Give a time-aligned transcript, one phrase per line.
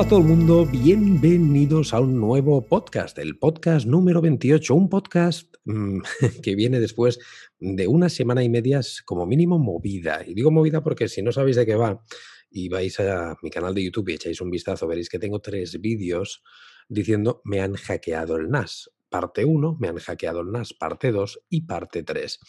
[0.00, 4.88] Hola a todo el mundo, bienvenidos a un nuevo podcast, el podcast número 28, un
[4.88, 6.00] podcast mmm,
[6.42, 7.18] que viene después
[7.58, 10.22] de una semana y media como mínimo movida.
[10.26, 12.02] Y digo movida porque si no sabéis de qué va
[12.50, 15.78] y vais a mi canal de YouTube y echáis un vistazo, veréis que tengo tres
[15.82, 16.42] vídeos
[16.88, 18.90] diciendo me han hackeado el NAS.
[19.10, 22.40] Parte 1, me han hackeado el NAS, parte 2 y parte 3.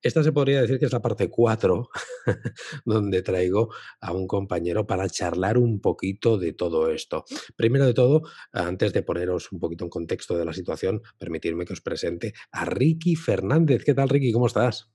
[0.00, 1.88] Esta se podría decir que es la parte 4,
[2.84, 3.70] donde traigo
[4.00, 7.24] a un compañero para charlar un poquito de todo esto.
[7.56, 11.72] Primero de todo, antes de poneros un poquito en contexto de la situación, permitirme que
[11.72, 13.82] os presente a Ricky Fernández.
[13.84, 14.30] ¿Qué tal, Ricky?
[14.30, 14.88] ¿Cómo estás?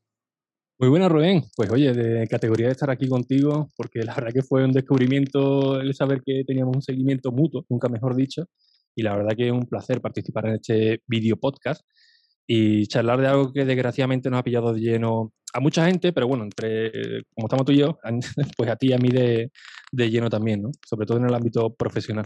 [0.80, 1.44] Muy buena, Rubén.
[1.56, 5.82] Pues oye, de categoría de estar aquí contigo, porque la verdad que fue un descubrimiento
[5.82, 8.46] el saber que teníamos un seguimiento mutuo, nunca mejor dicho,
[8.96, 11.82] y la verdad que es un placer participar en este video podcast
[12.48, 16.28] y charlar de algo que desgraciadamente nos ha pillado de lleno a mucha gente, pero
[16.28, 18.00] bueno, entre como estamos tú y yo,
[18.58, 19.52] pues a ti y a mí de,
[19.92, 20.72] de lleno también, ¿no?
[20.86, 22.26] Sobre todo en el ámbito profesional.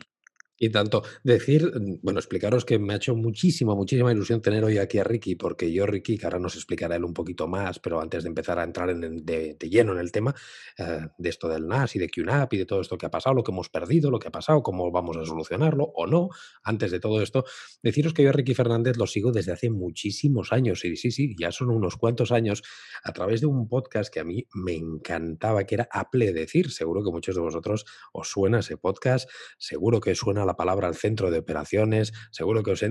[0.59, 4.97] Y tanto, decir, bueno, explicaros que me ha hecho muchísima, muchísima ilusión tener hoy aquí
[4.97, 8.23] a Ricky, porque yo, Ricky, que ahora nos explicará él un poquito más, pero antes
[8.23, 10.33] de empezar a entrar en, de, de, lleno en el tema
[10.79, 13.35] eh, de esto del NAS y de QNAP y de todo esto que ha pasado,
[13.35, 16.29] lo que hemos perdido, lo que ha pasado, cómo vamos a solucionarlo o no,
[16.63, 17.45] antes de todo esto,
[17.83, 21.35] deciros que yo a Ricky Fernández lo sigo desde hace muchísimos años, y sí, sí,
[21.39, 22.63] ya son unos cuantos años,
[23.03, 27.03] a través de un podcast que a mí me encantaba, que era Apple Decir, seguro
[27.03, 31.29] que muchos de vosotros os suena ese podcast, seguro que suena la palabra al centro
[31.29, 32.83] de operaciones, seguro que os,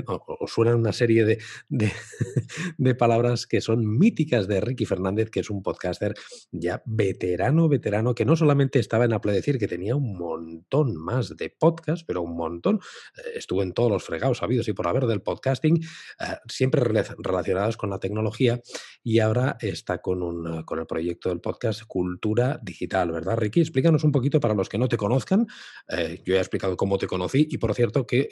[0.46, 1.38] suenan una serie de,
[2.78, 6.14] de, palabras que son míticas de Ricky Fernández, que es un podcaster
[6.52, 11.50] ya veterano, veterano, que no solamente estaba en Apple que tenía un montón más de
[11.50, 12.80] podcast, pero un montón,
[13.16, 17.76] eh, estuvo en todos los fregados habidos y por haber del podcasting, eh, siempre relacionados
[17.76, 18.60] con la tecnología,
[19.02, 23.60] y ahora está con, un, con el proyecto del podcast Cultura Digital, ¿verdad, Ricky?
[23.60, 25.46] Explícanos un poquito para los que no te conozcan.
[25.88, 28.28] Eh, yo he explicado cómo te conocí y por cierto, que eh,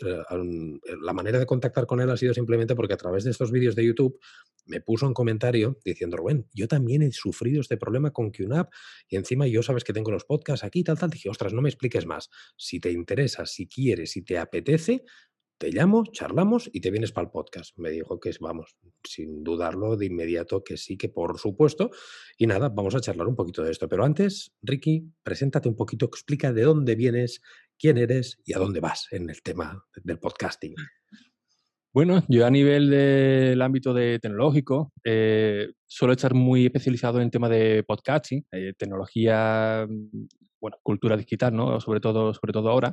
[1.02, 3.74] la manera de contactar con él ha sido simplemente porque a través de estos vídeos
[3.74, 4.18] de YouTube
[4.66, 8.72] me puso un comentario diciendo, Rubén, yo también he sufrido este problema con QNAP
[9.08, 11.10] y encima yo sabes que tengo los podcasts aquí, tal, tal.
[11.10, 12.30] Dije, ostras, no me expliques más.
[12.56, 15.04] Si te interesa, si quieres, si te apetece,
[15.58, 17.78] te llamo, charlamos y te vienes para el podcast.
[17.78, 21.90] Me dijo que vamos, sin dudarlo de inmediato que sí, que por supuesto.
[22.36, 23.88] Y nada, vamos a charlar un poquito de esto.
[23.88, 27.40] Pero antes, Ricky, preséntate un poquito, explica de dónde vienes,
[27.78, 30.74] quién eres y a dónde vas en el tema del podcasting.
[31.94, 37.30] Bueno, yo a nivel del ámbito de tecnológico eh, suelo estar muy especializado en el
[37.30, 40.26] tema de podcasting, eh, tecnología, mm,
[40.60, 41.80] bueno, cultura digital, ¿no?
[41.80, 42.92] Sobre todo, sobre todo ahora.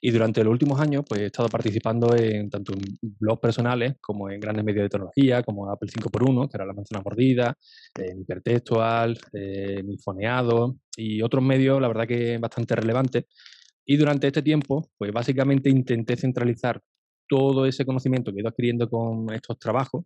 [0.00, 2.80] Y durante los últimos años, pues he estado participando en tanto en
[3.18, 7.02] blogs personales como en grandes medios de tecnología, como Apple 5x1, que era la manzana
[7.02, 7.54] mordida,
[7.98, 13.24] en hipertextual, en infoneado y otros medios, la verdad que bastante relevantes.
[13.86, 16.82] Y durante este tiempo, pues básicamente intenté centralizar
[17.28, 20.04] todo ese conocimiento que he ido adquiriendo con estos trabajos,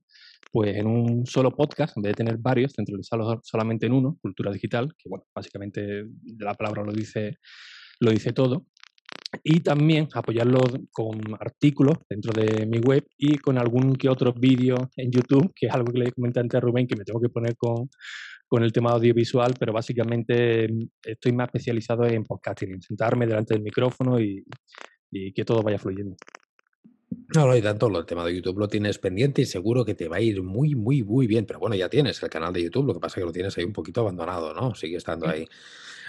[0.53, 4.53] pues en un solo podcast, en vez de tener varios, centralizarlos solamente en uno, Cultura
[4.53, 6.05] Digital, que bueno, básicamente
[6.39, 7.39] la palabra lo dice,
[8.01, 8.67] lo dice todo
[9.45, 10.61] y también apoyarlo
[10.91, 15.67] con artículos dentro de mi web y con algún que otro vídeo en YouTube, que
[15.67, 17.89] es algo que le comenté antes a Rubén, que me tengo que poner con,
[18.51, 23.55] con el tema audiovisual, pero básicamente mm, estoy más especializado en podcasting, en sentarme delante
[23.55, 24.45] del micrófono y,
[25.13, 26.17] y que todo vaya fluyendo.
[27.33, 30.09] No, no, y tanto, el tema de YouTube lo tienes pendiente y seguro que te
[30.09, 31.47] va a ir muy, muy, muy bien.
[31.47, 33.57] Pero bueno, ya tienes el canal de YouTube, lo que pasa es que lo tienes
[33.57, 34.75] ahí un poquito abandonado, ¿no?
[34.75, 35.47] Sigue estando ahí.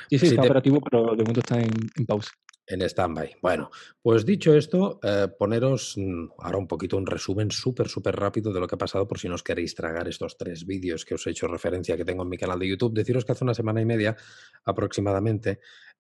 [0.10, 0.48] Sí, sí, si está te...
[0.48, 2.32] operativo, pero de momento está en, en pausa.
[2.72, 3.36] En stand-by.
[3.42, 3.70] Bueno,
[4.02, 8.62] pues dicho esto, eh, poneros mm, ahora un poquito un resumen súper, súper rápido de
[8.62, 11.28] lo que ha pasado por si no os queréis tragar estos tres vídeos que os
[11.28, 12.94] he hecho referencia que tengo en mi canal de YouTube.
[12.94, 14.16] Deciros que hace una semana y media
[14.64, 15.60] aproximadamente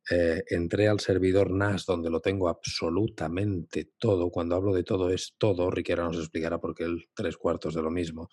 [0.10, 4.30] eh, entré al servidor NAS donde lo tengo absolutamente todo.
[4.30, 5.70] Cuando hablo de todo es todo.
[5.70, 8.30] Riquera nos explicará porque el tres cuartos de lo mismo.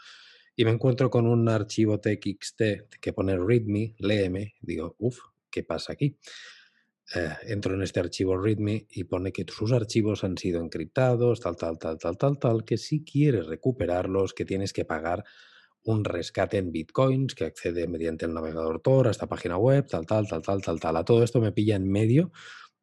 [0.54, 2.62] Y me encuentro con un archivo TXT
[3.00, 4.54] que pone readme, léeme.
[4.60, 5.18] Digo, uff,
[5.50, 6.16] ¿qué pasa aquí?
[7.14, 11.56] Eh, entro en este archivo README y pone que sus archivos han sido encriptados, tal,
[11.56, 15.24] tal, tal, tal, tal, tal, que si quieres recuperarlos, que tienes que pagar
[15.84, 20.04] un rescate en bitcoins que accede mediante el navegador Tor a esta página web, tal,
[20.04, 20.96] tal, tal, tal, tal, tal.
[20.96, 22.30] A todo esto me pilla en medio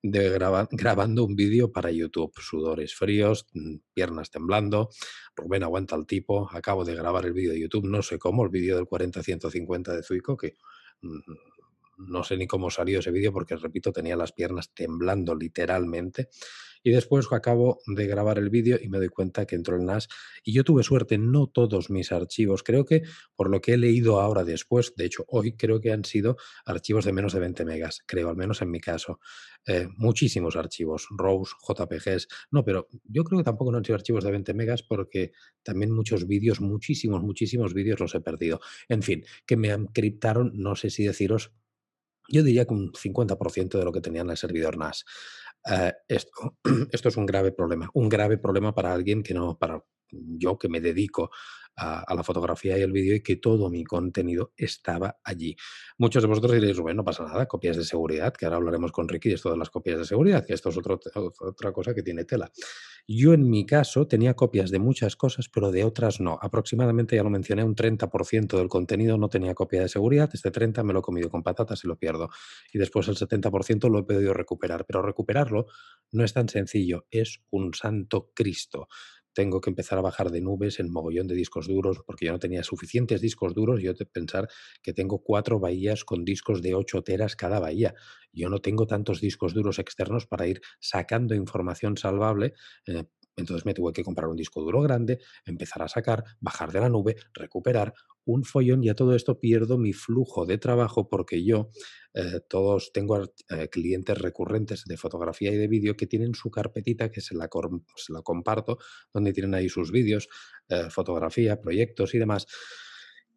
[0.02, 2.34] de graba grabando un vídeo para YouTube.
[2.40, 4.90] Sudores fríos, mm, piernas temblando.
[5.36, 6.50] Rubén aguanta el tipo.
[6.52, 10.02] Acabo de grabar el vídeo de YouTube, no sé cómo, el vídeo del 40-150 de
[10.04, 10.56] Zuico, que
[11.02, 11.20] mm,
[11.98, 16.30] no sé ni cómo salió ese vídeo porque, repito, tenía las piernas temblando literalmente.
[16.86, 20.08] Y después acabo de grabar el vídeo y me doy cuenta que entró el NAS
[20.44, 23.02] y yo tuve suerte, no todos mis archivos, creo que
[23.36, 27.06] por lo que he leído ahora después, de hecho hoy creo que han sido archivos
[27.06, 29.20] de menos de 20 megas, creo, al menos en mi caso.
[29.66, 34.24] Eh, muchísimos archivos, RAWs, JPGs, no, pero yo creo que tampoco no han sido archivos
[34.24, 35.32] de 20 megas porque
[35.64, 38.60] también muchos vídeos, muchísimos, muchísimos vídeos los he perdido.
[38.90, 41.52] En fin, que me encriptaron, no sé si deciros
[42.30, 45.06] yo diría que un 50% de lo que tenía en el servidor NAS.
[45.72, 46.58] Eh, esto,
[46.92, 50.70] esto es un grave problema, un grave problema para alguien que no, para yo que
[50.70, 51.32] me dedico
[51.76, 55.56] a, la fotografía y el vídeo y que todo mi contenido estaba allí.
[55.98, 59.08] Muchos de vosotros diréis, bueno, no pasa nada, copias de seguridad, que ahora hablaremos con
[59.08, 62.26] Ricky de esto de las copias de seguridad, que esto es otra cosa que tiene
[62.26, 62.52] tela.
[63.08, 66.40] Yo en mi caso tenía copias de muchas cosas, pero de otras no.
[66.42, 70.30] Aproximadamente, ya lo mencioné, un 30% del contenido no tenía copia de seguridad.
[70.34, 72.30] Este 30% me lo he comido con patatas y lo pierdo.
[72.74, 74.86] Y después el 70% lo he podido recuperar.
[74.88, 75.68] Pero recuperarlo
[76.12, 78.88] no es tan sencillo, es un santo Cristo
[79.36, 82.40] tengo que empezar a bajar de nubes en mogollón de discos duros porque yo no
[82.40, 83.82] tenía suficientes discos duros.
[83.84, 84.48] Yo te pensar
[84.82, 87.94] que tengo cuatro bahías con discos de 8 teras cada bahía.
[88.34, 92.54] Yo no tengo tantos discos duros externos para ir sacando información salvable.
[92.88, 93.06] Eh,
[93.36, 96.90] entonces me tuve que comprar un disco duro grande, empezar a sacar, bajar de la
[96.90, 97.94] nube, recuperar
[98.26, 101.70] un follón y a todo esto pierdo mi flujo de trabajo porque yo
[102.14, 107.12] eh, todos tengo eh, clientes recurrentes de fotografía y de vídeo que tienen su carpetita
[107.12, 107.50] que se la,
[108.24, 108.78] comparto,
[109.14, 110.28] donde tienen ahí sus vídeos,
[110.70, 112.48] eh, fotografía, proyectos y demás.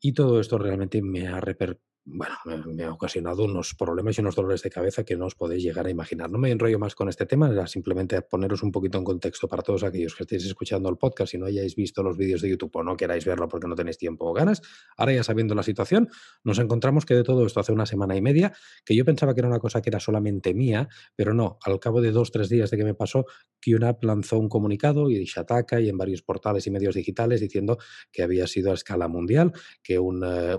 [0.01, 2.35] Y todo esto realmente me ha repercutido bueno,
[2.73, 5.87] me, ha ocasionado unos problemas y unos dolores de cabeza que no os podéis llegar
[5.87, 6.31] a imaginar.
[6.31, 9.63] No me enrollo más con este tema, era simplemente poneros un poquito en contexto para
[9.63, 12.75] todos aquellos que estéis escuchando el podcast y no hayáis visto los vídeos de YouTube
[12.75, 14.63] o no queráis verlo porque no tenéis tiempo o ganas.
[14.97, 16.09] Ahora ya sabiendo la situación,
[16.45, 19.41] nos encontramos que de todo esto hace una semana y media, que yo pensaba que
[19.41, 22.71] era una cosa que era solamente mía, pero no, al cabo de dos, tres días
[22.71, 23.27] de que me pasó,
[23.61, 27.77] QNAP lanzó un comunicado y Shataka y en varios portales y medios digitales diciendo
[28.11, 29.53] que había sido a escala mundial,
[29.83, 30.57] que un, eh,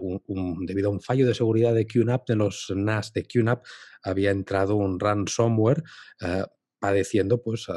[0.61, 3.65] debido a un fallo de seguridad de QNAP, de los NAS de QNAP,
[4.03, 5.83] había entrado un ransomware
[6.21, 6.43] eh,
[6.79, 7.67] padeciendo pues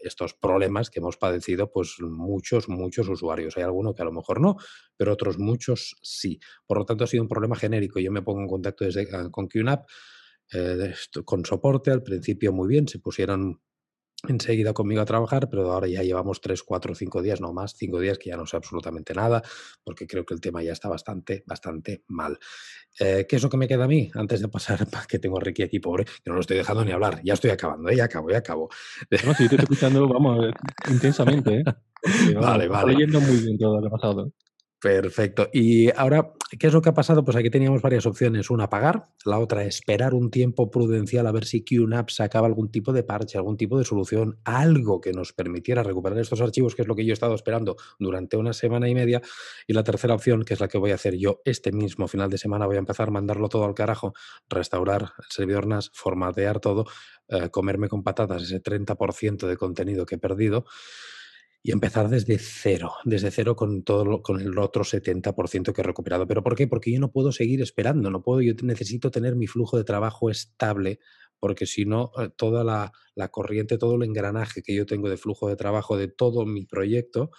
[0.00, 3.56] estos problemas que hemos padecido pues muchos, muchos usuarios.
[3.56, 4.56] Hay algunos que a lo mejor no,
[4.96, 6.40] pero otros muchos sí.
[6.66, 8.00] Por lo tanto, ha sido un problema genérico.
[8.00, 9.86] Yo me pongo en contacto desde, eh, con QNAP,
[10.52, 10.94] eh,
[11.24, 13.60] con soporte, al principio muy bien, se pusieron
[14.26, 18.00] enseguida conmigo a trabajar, pero ahora ya llevamos tres, cuatro, cinco días, no más, cinco
[18.00, 19.42] días que ya no sé absolutamente nada,
[19.84, 22.38] porque creo que el tema ya está bastante, bastante mal.
[22.98, 24.10] Eh, ¿Qué es lo que me queda a mí?
[24.14, 26.90] Antes de pasar, que tengo a Ricky aquí, pobre, que no lo estoy dejando ni
[26.90, 27.96] hablar, ya estoy acabando, ¿eh?
[27.96, 28.68] ya acabo, ya acabo.
[29.24, 30.52] No, sí, te estoy escuchando, vamos, eh,
[30.90, 31.64] intensamente, ¿eh?
[32.40, 32.92] vale, vale.
[32.92, 34.32] leyendo muy bien todo lo que ha pasado.
[34.80, 35.48] Perfecto.
[35.52, 37.24] Y ahora, ¿qué es lo que ha pasado?
[37.24, 38.48] Pues aquí teníamos varias opciones.
[38.48, 39.08] Una, pagar.
[39.24, 43.38] La otra, esperar un tiempo prudencial a ver si QNAP sacaba algún tipo de parche,
[43.38, 47.04] algún tipo de solución, algo que nos permitiera recuperar estos archivos, que es lo que
[47.04, 49.20] yo he estado esperando durante una semana y media.
[49.66, 52.30] Y la tercera opción, que es la que voy a hacer yo este mismo final
[52.30, 54.14] de semana, voy a empezar a mandarlo todo al carajo,
[54.48, 56.86] restaurar el servidor NAS, formatear todo,
[57.26, 60.66] eh, comerme con patatas ese 30% de contenido que he perdido
[61.62, 66.26] y empezar desde cero, desde cero con todo con el otro 70% que he recuperado.
[66.26, 66.66] ¿Pero por qué?
[66.66, 70.30] Porque yo no puedo seguir esperando, no puedo, yo necesito tener mi flujo de trabajo
[70.30, 71.00] estable,
[71.40, 75.16] porque si no, eh, toda la, la corriente, todo el engranaje que yo tengo de
[75.16, 77.30] flujo de trabajo de todo mi proyecto,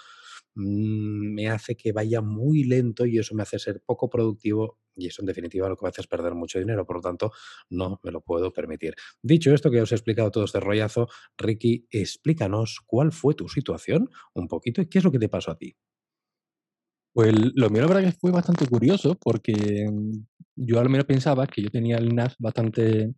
[0.56, 5.08] Mm, me hace que vaya muy lento y eso me hace ser poco productivo y
[5.08, 7.32] eso en definitiva lo que me hace es perder mucho dinero, por lo tanto
[7.70, 8.96] no me lo puedo permitir.
[9.22, 14.10] Dicho esto que os he explicado todo este rollazo, Ricky, explícanos cuál fue tu situación
[14.34, 15.76] un poquito y qué es lo que te pasó a ti.
[17.14, 20.12] Pues lo mío la verdad que fue bastante curioso porque mm,
[20.56, 23.14] yo al menos pensaba que yo tenía el NAS bastante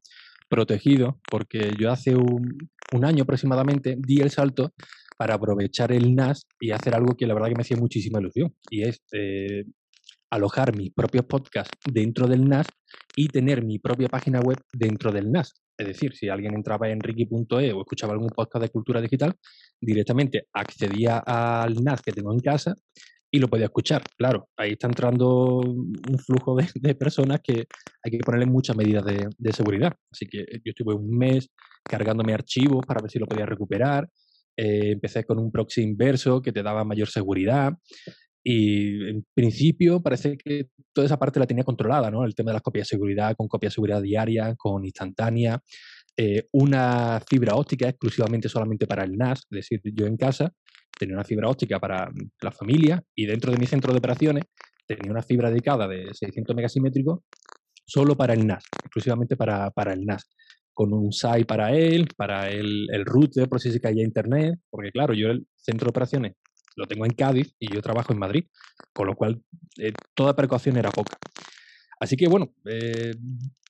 [0.47, 4.73] protegido porque yo hace un, un año aproximadamente di el salto
[5.21, 8.55] para aprovechar el NAS y hacer algo que la verdad que me hacía muchísima ilusión,
[8.71, 9.65] y es eh,
[10.31, 12.67] alojar mis propios podcasts dentro del NAS
[13.15, 15.53] y tener mi propia página web dentro del NAS.
[15.77, 19.33] Es decir, si alguien entraba en ricky.e o escuchaba algún podcast de cultura digital,
[19.79, 22.73] directamente accedía al NAS que tengo en casa
[23.31, 24.03] y lo podía escuchar.
[24.17, 27.65] Claro, ahí está entrando un flujo de, personas que
[28.03, 29.93] hay que ponerle muchas medidas de, seguridad.
[30.11, 31.49] Así que yo estuve un mes
[31.83, 34.07] cargándome archivos para ver si lo podía recuperar,
[34.57, 37.73] eh, empecé con un proxy inverso que te daba mayor seguridad.
[38.43, 42.25] Y en principio parece que toda esa parte la tenía controlada, ¿no?
[42.25, 45.61] El tema de las copias de seguridad, con copia de seguridad diaria, con instantánea,
[46.17, 50.53] eh, una fibra óptica exclusivamente solamente para el NAS, es decir, yo en casa
[50.97, 54.43] tenía una fibra óptica para la familia y dentro de mi centro de operaciones
[54.85, 57.19] tenía una fibra dedicada de 600 megasimétricos
[57.85, 60.29] solo para el NAS, exclusivamente para, para el NAS
[60.73, 64.91] con un SAI para él, para el, el router, por si se caía internet, porque
[64.91, 66.33] claro, yo el centro de operaciones
[66.75, 68.45] lo tengo en Cádiz y yo trabajo en Madrid,
[68.93, 69.41] con lo cual
[69.77, 71.17] eh, toda precaución era poca.
[71.99, 73.13] Así que bueno, eh,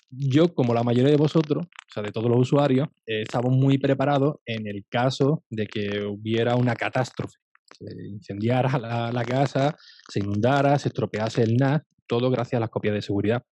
[0.10, 3.77] yo como la mayoría de vosotros, o sea, de todos los usuarios, eh, estamos muy
[3.77, 7.38] preparados en el caso de que hubiera una catástrofe,
[7.72, 8.77] se incendiara
[9.12, 9.75] la, casa,
[10.08, 13.43] se inundara, se estropease el NAS, todo gracias a las copias de seguridad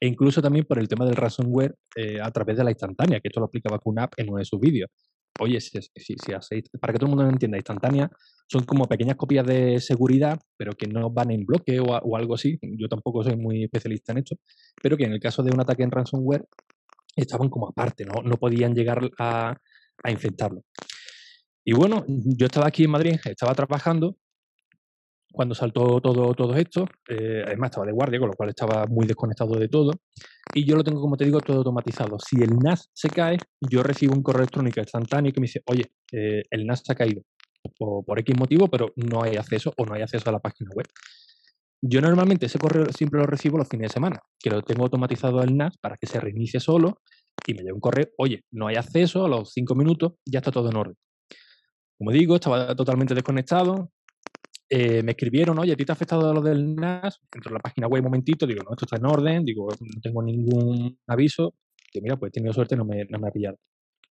[0.00, 3.28] e incluso también por el tema del ransomware eh, a través de la instantánea, que
[3.28, 4.90] esto lo explicaba QNAP en uno de sus vídeos.
[5.38, 8.10] Oye, si, si, si hacéis, para que todo el mundo lo entienda, instantánea
[8.50, 12.58] son como pequeñas copias de seguridad, pero que no van en bloque o, algo así.
[12.60, 14.36] Yo tampoco soy muy especialista en esto,
[14.82, 16.44] pero que en el caso de un ataque en ransomware
[17.14, 19.56] estaban como aparte, no, no podían llegar a,
[20.02, 20.62] a infectarlo.
[21.64, 24.16] Y bueno, yo estaba aquí en Madrid, estaba trabajando
[25.32, 26.86] cuando saltó todo, todo esto.
[27.08, 29.92] Eh, además, estaba de guardia, con lo cual estaba muy desconectado de todo.
[30.52, 32.18] Y yo lo tengo, como te digo, todo automatizado.
[32.18, 35.92] Si el NAS se cae, yo recibo un correo electrónico instantáneo que me dice, oye,
[36.10, 37.22] eh, el NAS se ha caído
[37.78, 40.70] por, por X motivo, pero no hay acceso o no hay acceso a la página
[40.74, 40.86] web.
[41.82, 45.42] Yo normalmente ese correo siempre lo recibo los fines de semana, que lo tengo automatizado
[45.42, 47.00] el NAS para que se reinicie solo
[47.46, 50.50] y me llega un correo, oye, no hay acceso, a los cinco minutos ya está
[50.50, 50.96] todo en orden.
[51.96, 53.90] Como digo, estaba totalmente desconectado,
[54.72, 57.18] eh, me escribieron, oye, ¿a ti te ha afectado lo del NAS?
[57.34, 60.00] Entro en la página web un momentito, digo, no, esto está en orden, digo, no
[60.00, 61.54] tengo ningún aviso.
[61.90, 63.56] Que mira, pues he tenido suerte, no me, no me ha pillado.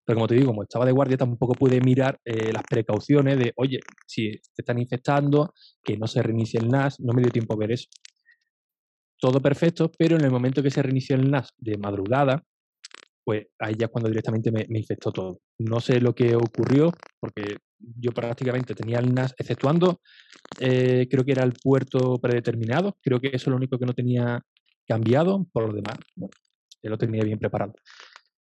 [0.08, 3.52] Pero como te digo, como estaba de guardia, tampoco pude mirar eh, las precauciones de,
[3.56, 5.52] oye, si te están infectando,
[5.84, 7.88] que no se reinicie el NAS, no me dio tiempo a ver eso.
[9.20, 12.42] Todo perfecto, pero en el momento que se reinició el NAS de madrugada,
[13.22, 15.40] pues ahí ya cuando directamente me, infectó todo.
[15.58, 20.00] No sé lo que ocurrió, porque yo prácticamente tenía el NAS, exceptuando,
[20.58, 23.92] eh, creo que era el puerto predeterminado, creo que eso es lo único que no
[23.92, 24.40] tenía
[24.86, 26.32] cambiado, por lo demás, bueno,
[26.82, 27.74] lo tenía bien preparado.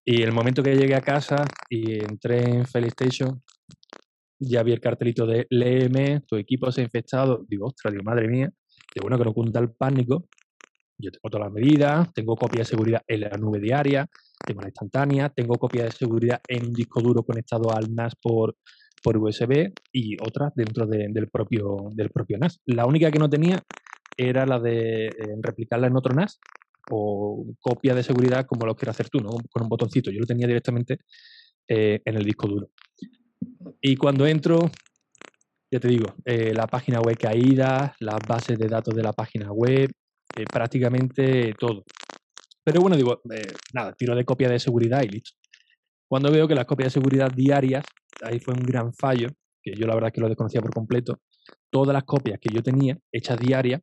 [0.09, 3.43] Y el momento que llegué a casa y entré en Station,
[4.39, 8.29] ya vi el cartelito de LM, tu equipo se ha infectado, digo, ostras, digo, madre
[8.29, 8.49] mía,
[8.95, 10.29] de bueno que no cunda el pánico,
[10.97, 14.09] yo tengo todas las medidas, tengo copia de seguridad en la nube diaria,
[14.47, 18.55] tengo la instantánea, tengo copia de seguridad en un disco duro conectado al NAS por,
[19.03, 22.61] por USB y otras dentro del, propio, del propio NAS.
[22.67, 23.61] La única que no tenía
[24.17, 26.39] era la de eh, replicarla en otro NAS
[26.91, 29.31] o copia de seguridad como lo quieras hacer tú, ¿no?
[29.51, 30.11] con un botoncito.
[30.11, 30.99] Yo lo tenía directamente
[31.69, 32.71] eh, en el disco duro.
[33.81, 34.71] Y cuando entro,
[35.71, 39.53] ya te digo, eh, la página web caída, las bases de datos de la página
[39.53, 39.91] web,
[40.53, 41.85] prácticamente todo.
[42.63, 43.23] Pero bueno, digo,
[43.73, 45.33] nada, tiro de copia de seguridad y listo.
[46.09, 47.85] Cuando veo que las copias de seguridad diarias
[48.23, 49.29] ahí fue un gran fallo,
[49.63, 51.21] que yo la verdad que lo desconocía por completo,
[51.71, 53.83] todas las copias que yo tenía hechas diarias,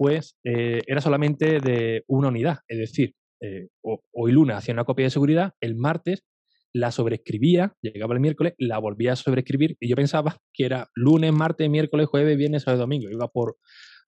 [0.00, 5.04] pues eh, era solamente de una unidad, es decir, eh, hoy lunes hacía una copia
[5.04, 6.24] de seguridad, el martes
[6.72, 11.34] la sobreescribía, llegaba el miércoles, la volvía a sobreescribir y yo pensaba que era lunes,
[11.34, 13.58] martes, miércoles, jueves, viernes, sábado, domingo, iba por,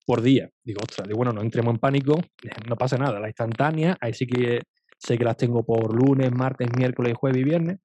[0.07, 0.49] por día.
[0.65, 2.19] Digo, ostras, digo, bueno, no entremos en pánico,
[2.71, 4.63] no pasa nada, la instantánea, ahí sí que
[4.99, 7.81] sé que las tengo por lunes, martes, miércoles, jueves y viernes,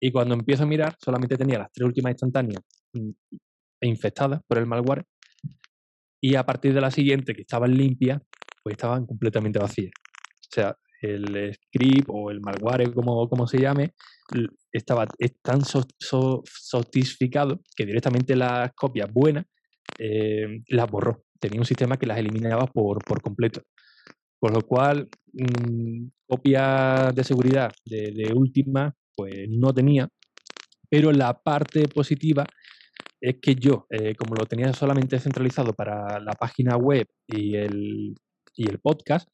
[0.00, 2.62] y cuando empiezo a mirar, solamente tenía las tres últimas instantáneas
[2.94, 3.10] mm,
[3.82, 5.04] infectadas por el malware.
[6.26, 8.20] Y a partir de la siguiente, que estaban limpias,
[8.60, 9.92] pues estaban completamente vacías.
[9.94, 13.94] O sea, el script o el malware, como, como se llame,
[14.72, 15.06] estaba
[15.40, 19.44] tan sofistificado que directamente las copias buenas
[20.00, 21.22] eh, las borró.
[21.38, 23.62] Tenía un sistema que las eliminaba por, por completo.
[24.40, 30.08] Por lo cual, mmm, copias de seguridad de, de última pues no tenía,
[30.90, 32.44] pero la parte positiva
[33.20, 38.14] es que yo, eh, como lo tenía solamente centralizado para la página web y el,
[38.54, 39.28] y el podcast,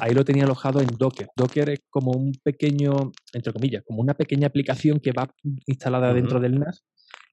[0.00, 1.28] ahí lo tenía alojado en Docker.
[1.36, 5.28] Docker es como un pequeño, entre comillas, como una pequeña aplicación que va
[5.66, 6.84] instalada dentro del NAS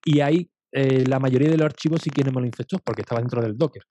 [0.05, 3.01] y ahí eh, la mayoría de los archivos sí que no me lo infectó porque
[3.01, 3.83] estaba dentro del Docker.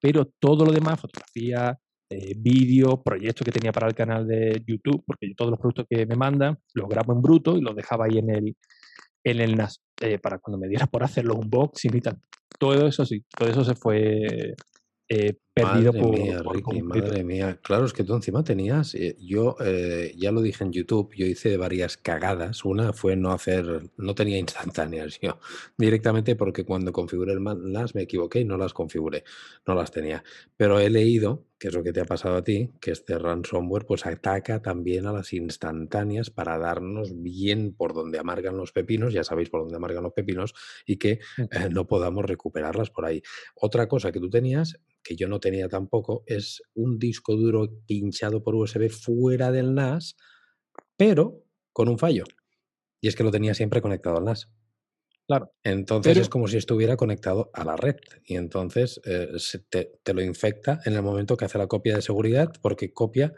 [0.00, 1.78] Pero todo lo demás, fotografía,
[2.10, 5.86] eh, vídeos, proyectos que tenía para el canal de YouTube, porque yo todos los productos
[5.88, 8.56] que me mandan los grabo en bruto y los dejaba ahí en el,
[9.24, 12.18] en el NAS, eh, para cuando me diera por hacer los unboxing y tal.
[12.58, 14.54] Todo eso sí, todo eso se fue
[15.14, 17.58] eh, perdido madre mía, Ricky, madre mía.
[17.62, 21.26] Claro, es que tú encima tenías, eh, yo eh, ya lo dije en YouTube, yo
[21.26, 22.64] hice varias cagadas.
[22.64, 25.38] Una fue no hacer, no tenía instantáneas yo
[25.76, 29.24] directamente porque cuando configuré el NAS me equivoqué y no las configuré,
[29.66, 30.24] no las tenía.
[30.56, 33.86] Pero he leído, que es lo que te ha pasado a ti, que este ransomware
[33.86, 39.22] pues ataca también a las instantáneas para darnos bien por donde amargan los pepinos, ya
[39.22, 40.54] sabéis por dónde amargan los pepinos,
[40.84, 41.20] y que
[41.70, 43.22] no podamos recuperarlas por ahí.
[43.54, 48.42] Otra cosa que tú tenías que yo no tenía tampoco, es un disco duro pinchado
[48.42, 50.16] por USB fuera del NAS,
[50.96, 52.24] pero con un fallo.
[53.00, 54.50] Y es que lo tenía siempre conectado al NAS.
[55.32, 55.50] Claro.
[55.64, 57.96] Entonces es como si estuviera conectado a la red.
[58.26, 59.28] Y entonces eh,
[59.70, 63.32] te, lo infecta en el momento que hace la copia de seguridad, porque copia.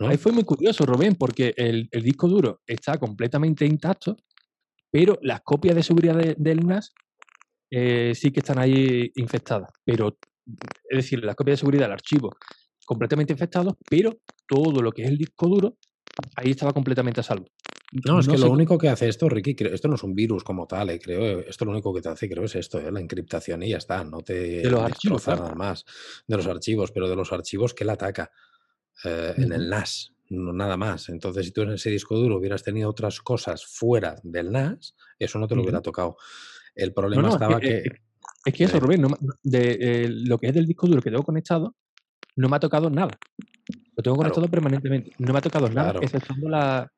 [0.00, 4.14] Ahí fue muy curioso, Rubén, porque el, disco duro está completamente intacto,
[4.90, 6.92] pero las copias de seguridad del NAS
[7.70, 9.70] eh, sí que están ahí infectadas.
[9.82, 10.18] Pero,
[10.90, 12.30] es decir, las copias de seguridad del archivo
[12.84, 15.78] completamente infectados, pero todo lo que es el disco duro
[16.36, 17.46] ahí estaba completamente a salvo.
[17.92, 20.66] No, es que lo único que hace esto, Ricky, esto no es un virus como
[20.66, 21.40] tal, eh, creo.
[21.40, 24.04] Esto lo único que te hace, creo, es esto, eh, la encriptación y ya está.
[24.04, 25.84] No te de los archivos, nada más.
[26.26, 28.30] De los archivos, pero de los archivos que él ataca
[29.04, 31.08] eh, en el NAS, no, nada más.
[31.08, 35.40] Entonces, si tú en ese disco duro hubieras tenido otras cosas fuera del NAS, eso
[35.40, 36.16] no te lo hubiera tocado.
[36.76, 37.82] El problema estaba que,
[38.44, 39.04] Es que eso, Rubén,
[39.42, 41.74] de, lo que es del disco duro que tengo conectado,
[42.36, 43.18] no me ha tocado nada.
[43.96, 45.12] Lo tengo conectado permanentemente.
[45.18, 46.90] No me ha tocado nada, exceptuando la,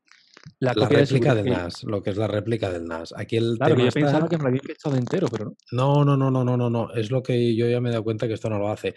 [0.58, 3.14] la, réplica del NAS, lo que es la réplica del NAS.
[3.16, 6.04] Aquí el claro, yo pensaba que me lo había estado entero, pero no.
[6.04, 6.92] No, no, no, no, no, no.
[6.94, 8.94] Es lo que yo ya me he dado cuenta que esto no lo hace.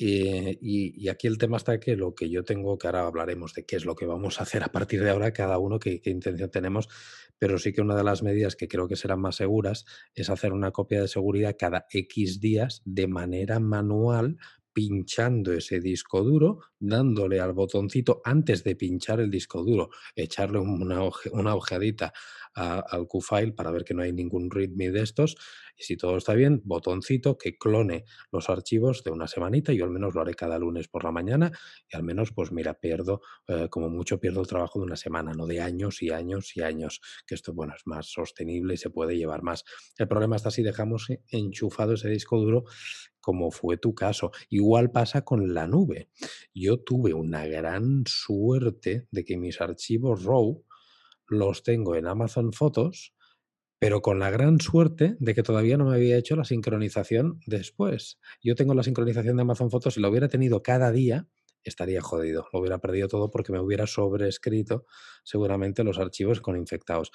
[0.00, 3.74] Y, aquí el tema está que lo que yo tengo, que ahora hablaremos de qué
[3.74, 6.50] es lo que vamos a hacer a partir de ahora, cada uno, qué, qué intención
[6.50, 6.88] tenemos,
[7.36, 10.52] pero sí que una de las medidas que creo que serán más seguras es hacer
[10.52, 14.36] una copia de seguridad cada X días de manera manual
[14.78, 21.00] pinchando ese disco duro, dándole al botoncito antes de pinchar el disco duro, echarle una,
[21.32, 22.12] una ojeadita
[22.54, 25.36] al QFile para ver que no hay ningún readme de estos.
[25.76, 29.72] Y si todo está bien, botoncito que clone los archivos de una semanita.
[29.72, 31.50] Yo al menos lo haré cada lunes por la mañana
[31.92, 35.32] y al menos, pues mira, pierdo, eh, como mucho pierdo el trabajo de una semana,
[35.32, 37.00] no de años y años y años.
[37.26, 39.64] Que esto, bueno, es más sostenible y se puede llevar más.
[39.96, 42.64] El problema está si dejamos enchufado ese disco duro
[43.28, 44.30] como fue tu caso.
[44.48, 46.08] Igual pasa con la nube.
[46.54, 50.64] Yo tuve una gran suerte de que mis archivos RAW
[51.26, 53.14] los tengo en Amazon Fotos,
[53.78, 58.18] pero con la gran suerte de que todavía no me había hecho la sincronización después.
[58.42, 61.28] Yo tengo la sincronización de Amazon Fotos y lo hubiera tenido cada día,
[61.62, 62.46] estaría jodido.
[62.54, 64.86] Lo hubiera perdido todo porque me hubiera sobrescrito
[65.22, 67.10] seguramente los archivos con infectados.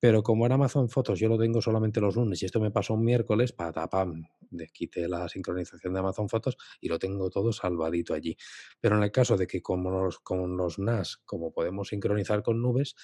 [0.00, 2.94] Pero como en Amazon Fotos yo lo tengo solamente los lunes y esto me pasó
[2.94, 4.24] un miércoles, patapam,
[4.72, 8.36] quité la sincronización de Amazon Fotos y lo tengo todo salvadito allí.
[8.80, 12.62] Pero en el caso de que como los, con los NAS, como podemos sincronizar con
[12.62, 12.94] nubes,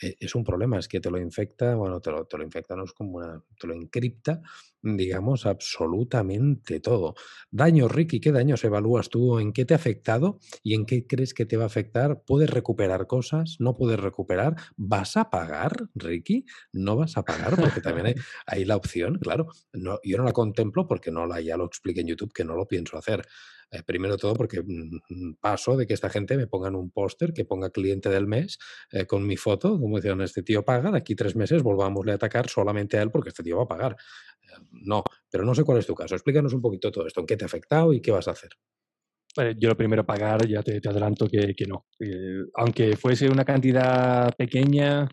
[0.00, 2.76] e, es un problema, es que te lo infecta, bueno, te lo, te lo infecta,
[2.76, 4.40] no es como una, te lo encripta,
[4.82, 7.14] digamos, absolutamente todo.
[7.50, 9.38] Daño, Ricky, ¿qué daños evalúas tú?
[9.38, 12.22] ¿En qué te ha afectado y en qué crees que te va a afectar?
[12.26, 13.56] ¿Puedes recuperar cosas?
[13.58, 14.56] ¿No puedes recuperar?
[14.76, 16.44] ¿Vas a pagar, Ricky?
[16.72, 17.56] ¿No vas a pagar?
[17.56, 18.14] Porque también
[18.46, 19.48] hay, la opción, claro.
[19.72, 22.54] No, yo no la contemplo porque no la, ya lo expliqué en YouTube que no
[22.54, 23.26] lo pienso hacer.
[23.70, 27.44] Eh, primero todo porque mm, paso de que esta gente me pongan un póster que
[27.44, 28.58] ponga cliente del mes
[28.92, 32.14] eh, con mi foto, como decían, este tío paga, de aquí tres meses volvámosle a
[32.14, 33.96] atacar solamente a él porque este tío va a pagar.
[34.60, 36.14] Eh, no, pero no sé cuál es tu caso.
[36.14, 38.50] Explícanos un poquito todo esto, en qué te ha afectado y qué vas a hacer.
[39.56, 41.86] yo lo primero pagar, ya te, adelanto que, no.
[42.54, 45.08] aunque fuese una cantidad pequeña,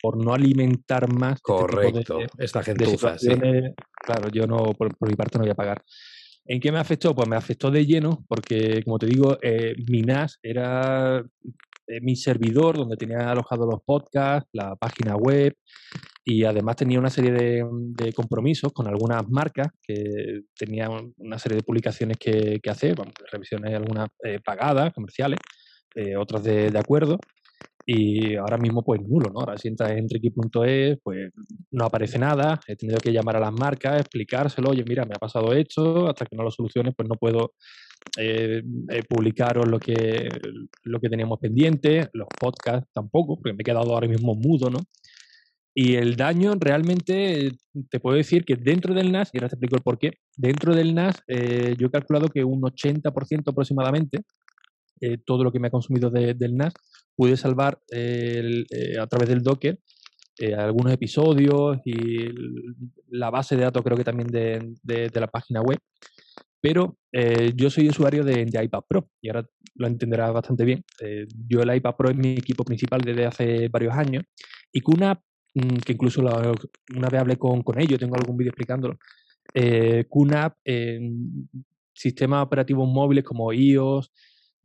[0.00, 1.34] por no alimentar más.
[1.34, 2.84] Este Correcto, esta gente
[4.04, 5.82] Claro, yo no, por, mi parte no voy a pagar.
[6.50, 7.14] ¿En qué me afectó?
[7.14, 11.50] Pues me afectó de lleno porque, como te digo, eh, mi NAS era eh,
[12.02, 15.54] mi servidor donde tenía alojados los podcasts, la página web
[16.24, 21.62] y además tenía una serie de, compromisos con algunas marcas que tenían una serie de
[21.62, 22.96] publicaciones que, hacer,
[23.32, 25.38] revisiones algunas eh, pagadas, comerciales,
[26.16, 27.18] otras de, de acuerdo
[27.90, 29.40] y ahora mismo pues nulo, ¿no?
[29.40, 31.30] Ahora si entras en Ricky.es, pues
[31.70, 35.18] no aparece nada, he tenido que llamar a las marcas, explicárselo, oye, mira, me ha
[35.18, 37.54] pasado esto, hasta que no lo soluciones, pues no puedo
[38.16, 40.28] eh, eh, publicaros lo que,
[40.84, 44.78] lo que teníamos pendiente, los podcasts tampoco, porque me he quedado ahora mismo mudo, ¿no?
[45.74, 47.52] Y el daño realmente,
[47.88, 50.74] te puedo decir que dentro del NAS, y ahora te explico el por qué, dentro
[50.74, 54.22] del NAS eh, yo he calculado que un 80% aproximadamente,
[55.24, 56.74] todo lo que me ha consumido del NAS,
[57.14, 58.64] pude salvar eh,
[59.00, 59.78] a través del Docker
[60.40, 62.28] eh, algunos episodios y
[63.10, 65.78] la base de datos creo que también de, la página web.
[66.60, 70.84] Pero eh, yo soy usuario de, iPad Pro y ahora lo entenderás bastante bien.
[71.48, 74.24] yo el iPad Pro es mi equipo principal desde hace varios años
[74.72, 75.20] y QNAP,
[75.54, 78.98] mm, que incluso una vez hablé con, con ellos, tengo algún vídeo explicándolo,
[79.54, 81.48] QNAP en
[81.94, 84.10] sistemas operativos móviles como iOS,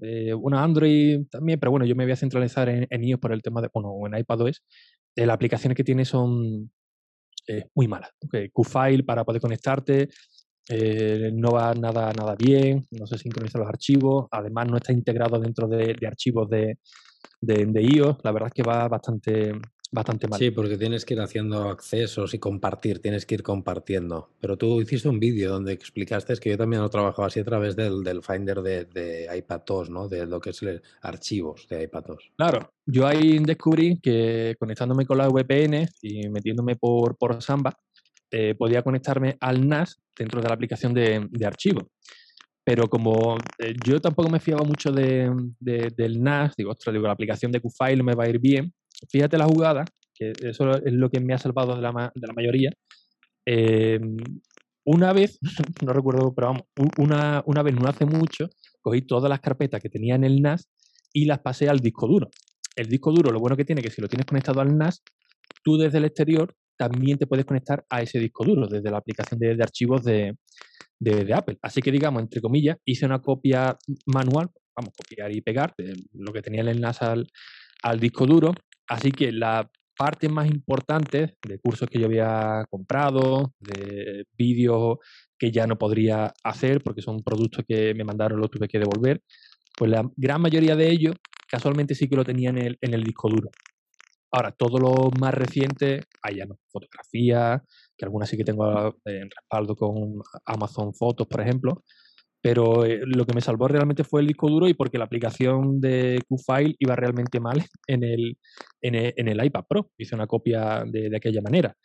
[0.06, 3.42] eh, bueno, Android también, pero bueno, yo me voy a centralizar en, iOS por el
[3.42, 4.62] tema de, bueno, en iPadOS.
[5.16, 6.72] Eh, las aplicaciones que tiene son
[7.48, 8.12] eh, muy malas.
[8.54, 10.10] QFile para poder conectarte,
[10.70, 15.40] eh, no va nada, nada bien, no se sincronizan los archivos, además no está integrado
[15.40, 16.78] dentro de, archivos de,
[17.42, 19.54] de, iOS, la verdad es que va bastante,
[19.92, 20.40] bastante mal.
[20.40, 24.30] Sí, porque tienes que ir haciendo accesos y compartir, tienes que ir compartiendo.
[24.40, 27.76] Pero tú hiciste un vídeo donde explicaste que yo también lo trabajaba así a través
[27.76, 30.08] del, del Finder de, de iPad ¿no?
[30.08, 32.06] De lo que es el, archivos de iPad
[32.38, 37.78] Claro, yo ahí descubrí que conectándome con la VPN y metiéndome por, por Samba,
[38.32, 41.86] eh, podía conectarme al NAS dentro de la aplicación de, archivos.
[42.64, 47.14] Pero como eh, yo tampoco me fiaba mucho de, del NAS, digo, ostras, digo, la
[47.14, 48.74] aplicación de QFile me va a ir bien,
[49.10, 52.34] fíjate la jugada, que eso es lo que me ha salvado de la, de la
[52.34, 52.72] mayoría.
[53.46, 54.18] Em,
[54.86, 55.40] una vez,
[55.86, 56.64] no recuerdo, pero vamos,
[56.98, 58.50] una, una vez no hace mucho,
[58.82, 60.70] cogí todas las carpetas que tenía en el NAS
[61.12, 62.30] y las pasé al disco duro.
[62.76, 65.04] El disco duro, lo bueno que tiene que si lo tienes conectado al NAS,
[65.64, 66.54] tú desde el exterior
[66.90, 70.36] también te puedes conectar a ese disco duro desde la aplicación de, archivos de,
[71.34, 71.58] Apple.
[71.62, 76.32] Así que, digamos, entre comillas, hice una copia manual, vamos, copiar y pegar de lo
[76.32, 78.54] que tenía el enlace al, disco duro
[78.88, 84.98] Así que la parte más importante de cursos que yo había comprado, de vídeos
[85.38, 89.22] que ya no podría hacer porque son productos que me mandaron, los tuve que devolver,
[89.78, 91.16] pues la gran mayoría de ellos
[91.48, 93.50] casualmente sí que lo tenía en el, en el disco duro.
[94.36, 97.64] Ahora, todo lo más reciente, ahí ya no, fotografía,
[97.96, 101.84] que algunas sí que tengo eh, en respaldo con Amazon Fotos, por ejemplo,
[102.42, 105.80] pero eh, lo que me salvó realmente fue el disco duro y porque la aplicación
[105.80, 108.38] de QFile iba realmente mal en el,
[108.82, 109.92] en el, iPad Pro.
[110.00, 111.76] Hice una copia de, de, aquella manera.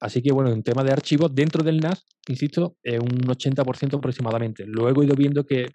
[0.00, 4.64] Así que bueno, en tema de archivos, dentro del NAS, insisto, es un 80% aproximadamente.
[4.66, 5.66] Luego he ido viendo que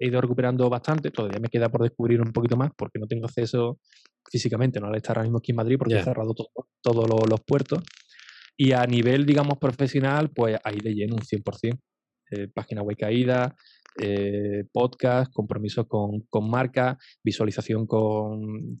[0.00, 3.26] he ido recuperando bastante, todavía me queda por descubrir un poquito más porque no tengo
[3.26, 3.78] acceso
[4.30, 6.34] físicamente, no al estar ahora mismo aquí en Madrid porque he cerrado
[6.80, 7.80] todos los, puertos.
[8.56, 11.78] Y a nivel, digamos, profesional, pues ahí de lleno un 100%.
[12.32, 13.56] Eh, página web caída,
[14.00, 18.78] eh, podcast, compromiso con, con marca, visualización con,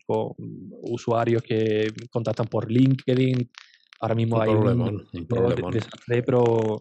[0.82, 3.50] usuarios que contactan por LinkedIn.
[4.00, 5.70] Ahora mismo hay un, problema,
[6.06, 6.80] pero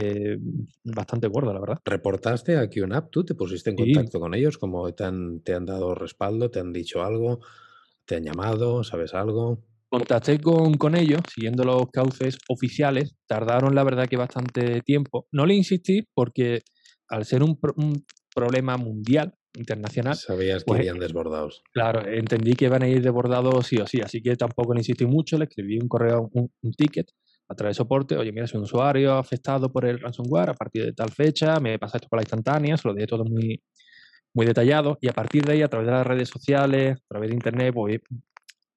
[0.00, 0.38] eh,
[0.84, 1.78] bastante gordo, la verdad.
[1.84, 3.10] ¿Reportaste a QNAP?
[3.10, 4.58] ¿Tú te pusiste en contacto con ellos?
[4.58, 6.50] ¿Cómo te han, te han dado respaldo?
[6.50, 7.40] ¿Te han dicho algo?
[8.04, 8.84] ¿Te han llamado?
[8.84, 9.64] ¿Sabes algo?
[9.88, 13.16] Contacté con, con, ellos, siguiendo los cauces oficiales.
[13.26, 15.26] Tardaron, la verdad, que bastante tiempo.
[15.32, 16.60] No le insistí porque,
[17.08, 17.58] al ser un,
[18.34, 20.14] problema mundial, internacional.
[20.14, 21.62] Sabías que pues, irían desbordados.
[21.72, 25.06] Claro, entendí que iban a ir desbordados sí o sí, así que tampoco le insistí
[25.06, 25.38] mucho.
[25.38, 27.10] Le escribí un correo, un, ticket
[27.48, 28.16] a través de soporte.
[28.16, 31.78] Oye, mira, soy un usuario afectado por el ransomware a partir de tal fecha, me
[31.78, 33.62] pasa esto por la instantánea, se lo dije todo muy,
[34.34, 34.98] muy detallado.
[35.00, 37.74] Y a partir de ahí, a través de las redes sociales, a través de internet,
[37.74, 38.00] voy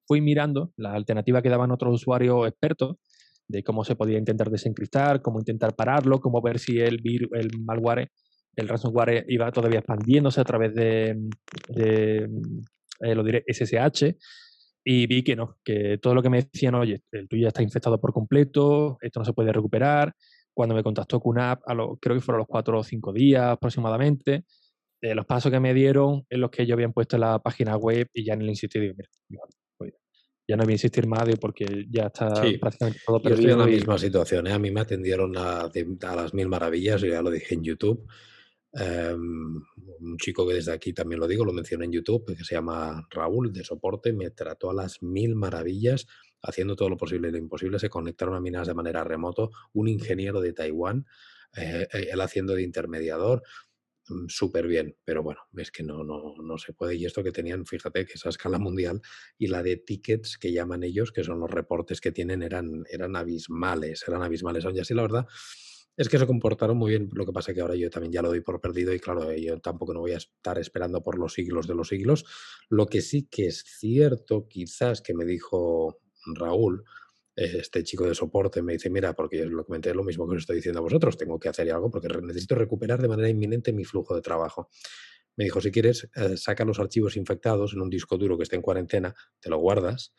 [0.08, 2.98] fui mirando la alternativa que daban otros usuarios expertos
[3.48, 7.50] de cómo se podía intentar desencriptar, cómo intentar pararlo, cómo ver si el virus, el
[7.62, 8.12] malware,
[8.58, 11.18] el ransomware iba todavía expandiéndose a través de,
[11.78, 12.28] eh,
[13.16, 14.18] lo diré, SSH.
[14.84, 17.62] Y vi que no, que todo lo que me decían, oye, el tuyo ya está
[17.62, 20.14] infectado por completo, esto no se puede recuperar.
[20.54, 24.46] Cuando me contactó QNAP, a lo, creo que fueron los cuatro o cinco días aproximadamente,
[25.02, 27.78] eh, los pasos que me dieron en los que yo habían puesto en la página
[27.78, 29.44] web y ya no le insistí, digo, mira,
[30.48, 33.22] ya no voy a insistir más porque ya está prácticamente todo.
[33.24, 34.48] Yo estoy en la misma situación.
[34.48, 34.52] ¿eh?
[34.52, 35.70] A mí me atendieron a,
[36.16, 38.06] las mil maravillas, ya lo dije en YouTube.
[38.74, 39.62] Em,
[40.00, 43.06] un chico que desde aquí también lo digo, lo mencioné en YouTube, que se llama
[43.10, 46.08] Raúl de soporte, me trató a las mil maravillas,
[46.42, 47.80] haciendo todo lo posible y lo imposible.
[47.80, 49.52] Se conectaron a minas de manera remoto.
[49.74, 51.06] Un ingeniero de Taiwán,
[51.56, 53.44] eh, eh, él haciendo de intermediador.
[54.08, 56.96] Mm, súper bien, pero bueno, es que no, no, no se puede.
[56.96, 59.02] Y esto que tenían, fíjate que esa escala mundial
[59.38, 63.16] y la de tickets que llaman ellos, que son los reportes que tienen, eran, eran
[63.18, 64.66] abismales, eran abismales.
[64.74, 65.28] Y así la verdad
[65.98, 67.10] es que se comportaron muy bien.
[67.14, 69.60] Lo que pasa que ahora yo también ya lo doy por perdido y claro, yo
[69.60, 72.26] tampoco no voy a estar esperando por los siglos de los siglos.
[72.70, 76.00] Lo que sí que es cierto, quizás que me dijo
[76.36, 76.84] Raúl,
[77.36, 80.42] este chico de soporte me dice, mira, porque yo lo comenté lo mismo que os
[80.42, 83.86] estoy diciendo a vosotros, tengo que hacer algo porque necesito recuperar de manera inminente mi
[83.86, 84.70] flujo de trabajo.
[85.38, 88.58] Me dijo, si quieres, eh, saca los archivos infectados en un disco duro que esté
[88.58, 90.14] en cuarentena, te lo guardas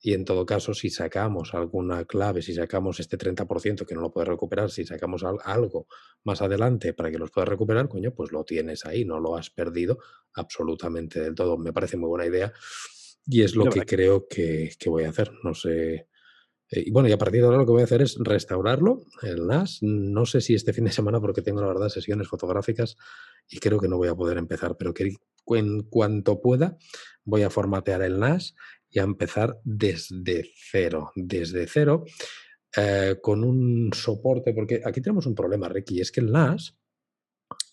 [0.00, 4.12] y en todo caso, si sacamos alguna clave, si sacamos este 30% que no lo
[4.12, 5.86] puedes recuperar, si sacamos algo
[6.24, 9.50] más adelante para que los puedas recuperar, coño, pues lo tienes ahí, no lo has
[9.50, 9.98] perdido
[10.34, 11.58] absolutamente del todo.
[11.58, 12.52] Me parece muy buena idea
[13.26, 15.32] y es lo que creo que, que voy a hacer.
[15.42, 16.06] No sé
[16.70, 19.02] eh, y bueno, y a partir de ahora lo que voy a hacer es restaurarlo,
[19.22, 19.78] el NAS.
[19.82, 22.96] No sé si este fin de semana, porque tengo la verdad sesiones fotográficas
[23.48, 25.14] y creo que no voy a poder empezar, pero que
[25.46, 26.76] en cuanto pueda
[27.24, 28.54] voy a formatear el NAS
[28.90, 31.12] y a empezar desde cero.
[31.14, 32.04] Desde cero.
[32.76, 36.76] eh, con un soporte, porque aquí tenemos un problema, Ricky, es que el NAS,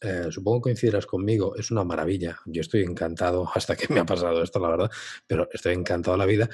[0.02, 2.40] eh, supongo que coincidirás conmigo, es una maravilla.
[2.46, 4.92] Yo estoy encantado, hasta que me ha pasado esto, la verdad,
[5.28, 6.50] pero estoy encantado de la vida.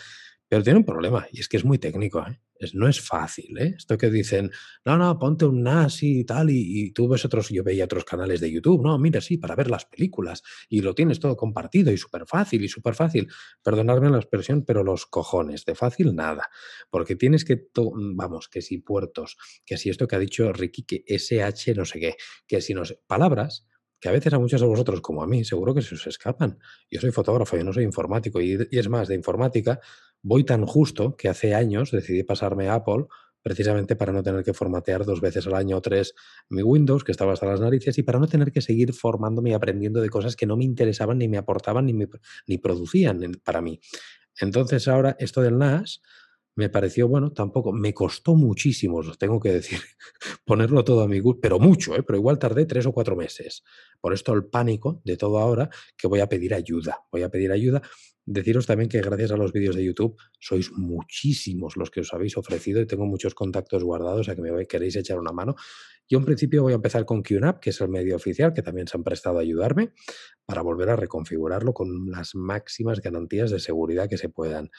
[0.47, 2.39] Pero tiene un problema, y es que es muy técnico, ¿eh?
[2.73, 3.73] No es fácil, ¿eh?
[3.77, 4.51] Esto que dicen,
[4.85, 8.39] no, no, ponte un NAS y tal, y, tú ves otros, yo veía otros canales
[8.39, 11.97] de YouTube, no, mira, sí, para ver las películas, y lo tienes todo compartido y
[11.97, 13.27] súper fácil, y súper fácil.
[13.63, 16.49] Perdonadme la expresión, pero los cojones, de fácil nada,
[16.89, 17.67] porque tienes que,
[18.15, 21.99] vamos, que si puertos, que si esto que ha dicho Ricky, que SH no sé
[21.99, 22.15] qué,
[22.47, 23.65] que si no sé, palabras
[24.01, 26.57] que a veces a muchos de vosotros, como a mí, seguro que se os escapan.
[26.89, 29.79] Yo soy fotógrafo, yo no soy informático, y es más, de informática
[30.23, 33.05] Voy tan justo que hace años decidí pasarme a Apple
[33.43, 36.13] precisamente para no tener que formatear dos veces al año o tres
[36.49, 39.53] mi Windows, que estaba hasta las narices, y para no tener que seguir formándome y
[39.53, 41.93] aprendiendo de cosas que no me interesaban, ni me aportaban, ni,
[42.47, 43.79] ni producían para mí.
[44.39, 46.01] Entonces ahora esto del NAS
[46.61, 49.79] me pareció, bueno, tampoco, me costó muchísimo, os tengo que decir,
[50.45, 52.03] ponerlo todo a mi gusto, pero mucho, ¿eh?
[52.03, 53.63] pero igual tardé tres o cuatro meses.
[53.99, 57.51] Por esto el pánico de todo ahora, que voy a pedir ayuda, voy a pedir
[57.51, 57.81] ayuda.
[58.23, 62.37] Deciros también que gracias a los vídeos de YouTube sois muchísimos los que os habéis
[62.37, 65.55] ofrecido y tengo muchos contactos guardados a que me queréis echar una mano.
[66.07, 68.87] Yo en principio voy a empezar con QNAP, que es el medio oficial, que también
[68.87, 69.93] se han prestado a ayudarme
[70.45, 74.69] para volver a reconfigurarlo con las máximas garantías de seguridad que se puedan.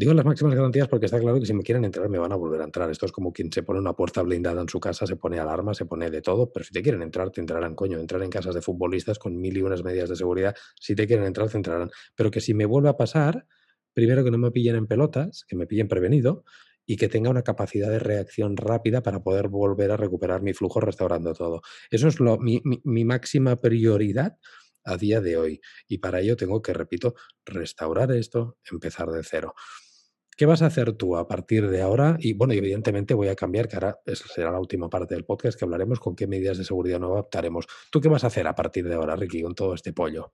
[0.00, 2.34] Digo las máximas garantías porque está claro que si me quieren entrar me van a
[2.34, 2.90] volver a entrar.
[2.90, 5.74] Esto es como quien se pone una puerta blindada en su casa, se pone alarma,
[5.74, 7.98] se pone de todo, pero si te quieren entrar, te entrarán, coño.
[7.98, 11.26] Entrar en casas de futbolistas con mil y unas medidas de seguridad, si te quieren
[11.26, 11.90] entrar, te entrarán.
[12.14, 13.46] Pero que si me vuelve a pasar,
[13.92, 16.44] primero que no me pillen en pelotas, que me pillen prevenido
[16.86, 20.80] y que tenga una capacidad de reacción rápida para poder volver a recuperar mi flujo
[20.80, 21.60] restaurando todo.
[21.90, 24.38] Eso es lo, mi, mi máxima prioridad
[24.82, 25.60] a día de hoy.
[25.88, 29.54] Y para ello tengo que, repito, restaurar esto, empezar de cero.
[30.40, 32.16] ¿Qué vas a hacer tú a partir de ahora?
[32.18, 35.66] Y bueno, evidentemente voy a cambiar, que ahora será la última parte del podcast que
[35.66, 37.66] hablaremos con qué medidas de seguridad nos adaptaremos.
[37.92, 40.32] ¿Tú qué vas a hacer a partir de ahora, Ricky, con todo este pollo?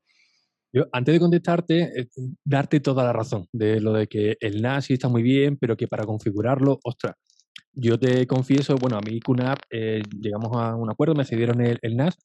[0.93, 2.09] Antes de contestarte, eh,
[2.45, 5.77] darte toda la razón de lo de que el NAS sí está muy bien, pero
[5.77, 7.17] que para configurarlo, ostras,
[7.73, 11.97] yo te confieso, bueno, a mí QNAP eh, llegamos a un acuerdo, me cedieron el,
[11.97, 12.17] NAS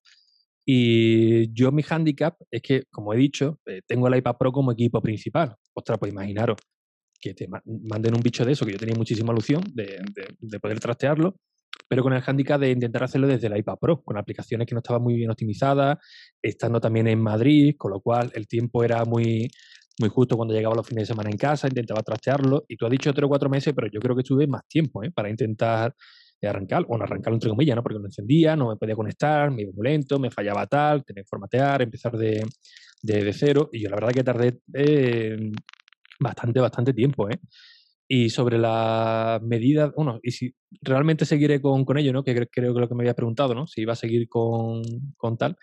[0.64, 4.72] y yo mi handicap es que, como he dicho, eh, tengo el iPad Pro como
[4.72, 5.56] equipo principal.
[5.74, 6.58] Ostras, pues imaginaros,
[7.22, 10.02] que te manden un bicho de eso, que yo tenía muchísima ilusión de,
[10.40, 11.36] de, poder trastearlo,
[11.88, 14.80] pero con el handicap de intentar hacerlo desde el iPad Pro, con aplicaciones que no
[14.80, 16.00] estaban muy bien optimizadas,
[16.42, 19.50] estando también en Madrid, con lo cual el tiempo era muy,
[20.00, 22.92] muy justo cuando llegaba los fines de semana en casa, intentaba trastearlo, y tú has
[22.92, 25.12] dicho tres o cuatro meses, pero yo creo que estuve más tiempo ¿eh?
[25.12, 25.94] para intentar
[26.42, 27.84] arrancar, o no arrancarlo entre comillas, ¿no?
[27.84, 31.24] porque no encendía, no me podía conectar, me iba muy lento, me fallaba tal, tenía
[31.24, 32.44] que formatear, empezar de,
[33.04, 35.52] de, cero, y yo la verdad que tardé eh,
[36.22, 37.40] bastante, bastante tiempo, ¿eh?
[38.08, 42.24] Y sobre las medidas, bueno, y si realmente seguiré con, con ello, ¿no?
[42.24, 43.68] Que creo, que lo que me había preguntado, ¿no?
[43.68, 44.82] Si iba a seguir con,
[45.18, 45.56] con tal.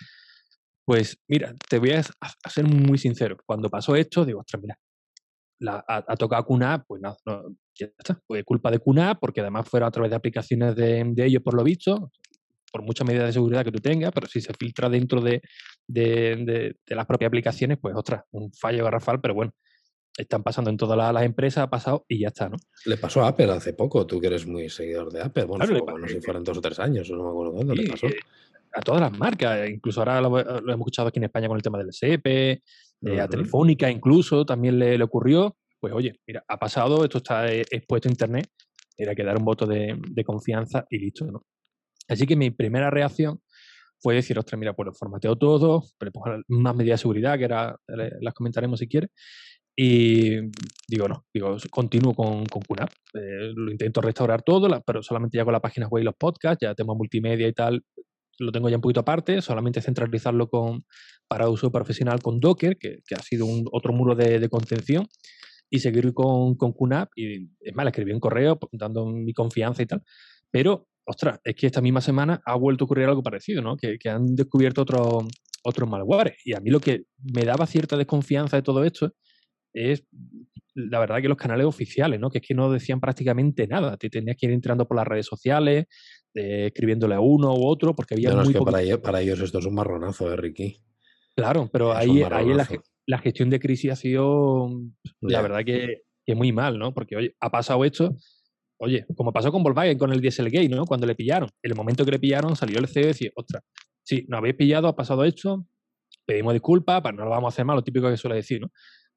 [0.85, 2.03] Pues mira, te voy a,
[2.49, 3.37] ser muy sincero.
[3.45, 4.79] Cuando pasó esto, digo, ostras, mira,
[5.61, 7.43] la, ha, tocado QNAP, pues nada, no,
[7.79, 8.19] ya está.
[8.27, 11.55] Pues culpa de QNAP, porque además fuera a través de aplicaciones de, de ellos, por
[11.55, 12.11] lo visto,
[12.73, 15.43] por muchas medidas de seguridad que tú tengas, pero si se filtra dentro de,
[15.87, 19.53] de, de las propias aplicaciones, pues ostras, un fallo garrafal, pero bueno,
[20.19, 22.57] están pasando en todas las, empresas, ha pasado y ya está, ¿no?
[22.85, 26.09] Le pasó a Apple hace poco, tú que eres muy seguidor de Apple, bueno, no
[26.09, 28.09] sé si fueron dos o tres años, no me acuerdo cuándo le pasó.
[28.09, 28.17] Eh,
[28.75, 31.79] a todas las marcas, incluso ahora lo, hemos escuchado aquí en España con el tema
[31.79, 32.61] del SEP, eh,
[33.21, 35.57] a Telefónica incluso también le, ocurrió.
[35.81, 38.51] Pues oye, mira, ha pasado, esto está eh, expuesto a Internet,
[38.97, 41.45] era que dar un voto de, confianza y listo, ¿no?
[42.09, 43.41] Así que mi primera reacción
[44.01, 46.11] fue decir, ostras, mira, pues lo formateo todo, pero
[46.49, 47.79] más medidas de seguridad, que ahora
[48.21, 49.11] las comentaremos si quieres,
[49.81, 50.41] y
[50.89, 52.91] digo, no, digo, continúo con, con QNAP.
[53.15, 56.67] Eh, lo intento restaurar todo, pero solamente ya con la página web y los podcasts,
[56.67, 57.85] ya tengo multimedia y tal,
[58.41, 60.85] lo tengo ya un poquito aparte, solamente centralizarlo con,
[61.29, 65.07] para uso profesional con Docker, que, que ha sido un, otro muro de, de, contención,
[65.71, 67.11] y seguir con, con QNAP.
[67.15, 70.03] Y es más, le escribí un correo dando mi confianza y tal.
[70.51, 73.77] Pero, ostras, es que esta misma semana ha vuelto a ocurrir algo parecido, ¿no?
[73.77, 75.25] Que, que han descubierto otros
[75.63, 76.35] otros malwares.
[76.45, 79.13] Y a mí lo que me daba cierta desconfianza de todo esto
[79.73, 80.05] es
[80.75, 82.31] la verdad que los canales oficiales, ¿no?
[82.31, 83.97] Que es que no decían prácticamente nada.
[83.97, 85.87] Te tenías que ir entrando por las redes sociales,
[86.35, 89.41] eh, escribiéndole a uno u otro, porque había no, es que para ellos, para ellos,
[89.41, 90.77] esto es un marronazo, ¿eh, Ricky?
[91.35, 92.53] Claro, pero ahí, ahí
[93.07, 94.69] la, gestión de crisis ha sido,
[95.21, 96.93] la verdad que, que, muy mal, ¿no?
[96.93, 98.17] Porque oye, ha pasado esto,
[98.79, 100.85] oye, como pasó con Volkswagen, con el Dieselgate, ¿no?
[100.85, 101.49] Cuando le pillaron.
[101.63, 103.63] En el momento que le pillaron, salió el CEO y decía, ostras,
[104.03, 105.65] sí, nos habéis pillado, ha pasado esto,
[106.27, 108.71] pedimos disculpas, no lo vamos a hacer mal, lo típico que suele decir, ¿no?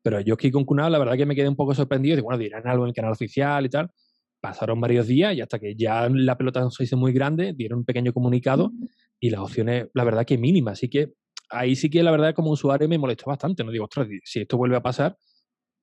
[0.04, 2.18] Pero yo aquí con Kunal, la verdad que me quedé un poco sorprendido.
[2.18, 3.92] Y bueno, dirán algo en el canal oficial y tal.
[4.42, 7.86] pasaron varios días y hasta que ya la pelota se hizo muy grande, dieron un
[7.86, 8.72] pequeño comunicado
[9.20, 10.74] y las opciones, la verdad que mínimas.
[10.74, 11.14] Así que
[11.50, 13.64] ahí sí que la verdad como usuario me molestó bastante.
[13.64, 15.18] No digo, ostras, si esto vuelve a pasar,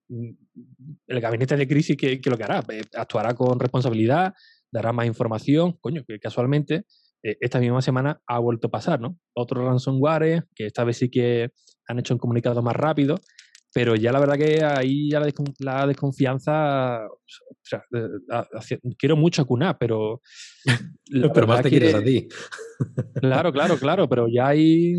[0.08, 0.30] mm,
[1.06, 2.64] el gabinete de crisis, ¿qué, lo que hará?
[2.96, 4.34] Actuará con responsabilidad,
[4.72, 5.76] dará más información.
[5.80, 6.84] Coño, que casualmente
[7.22, 9.18] eh, esta misma semana ha vuelto a pasar, ¿no?
[9.34, 11.50] Otro ransomware, que esta vez sí que
[11.86, 13.20] han hecho un comunicado más rápido,
[13.72, 15.20] pero ya la verdad que ahí ya
[15.60, 17.82] la, desconfianza, o sea,
[18.98, 20.22] quiero mucho a QNAP, pero...
[21.34, 22.28] pero más te quieres a ti.
[23.14, 24.94] Claro, claro, claro, pero ya ahí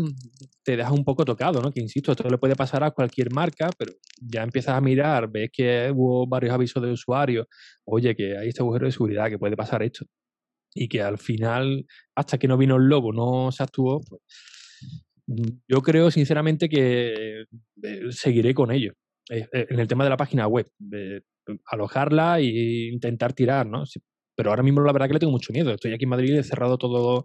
[0.62, 1.72] te dejas un poco tocado, ¿no?
[1.72, 5.50] Que insisto, esto le puede pasar a cualquier marca, pero ya empiezas a mirar, ves
[5.52, 7.46] que hubo varios avisos de usuarios,
[7.86, 10.04] oye, que hay este agujero de seguridad, que puede pasar esto
[10.74, 14.22] y que al final, hasta que no vino el lobo, no se actuó, pues
[15.68, 17.44] yo creo sinceramente que
[17.82, 18.94] eh, seguiré con ello.
[19.30, 20.66] Eh, eh, en el tema de la página web,
[21.66, 23.84] alojarla e intentar tirar, ¿no?
[24.36, 25.72] Pero ahora mismo la verdad que le tengo mucho miedo.
[25.72, 27.24] Estoy aquí en Madrid, he cerrado todos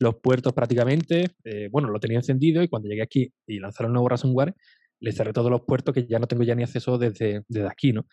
[0.00, 1.30] los puertos prácticamente.
[1.70, 4.54] bueno, lo tenía encendido y cuando llegué aquí y lanzaron el nuevo ransomware,
[5.00, 7.92] le cerré todos los puertos que ya no tengo ya ni acceso desde, desde aquí,
[7.92, 8.06] ¿no?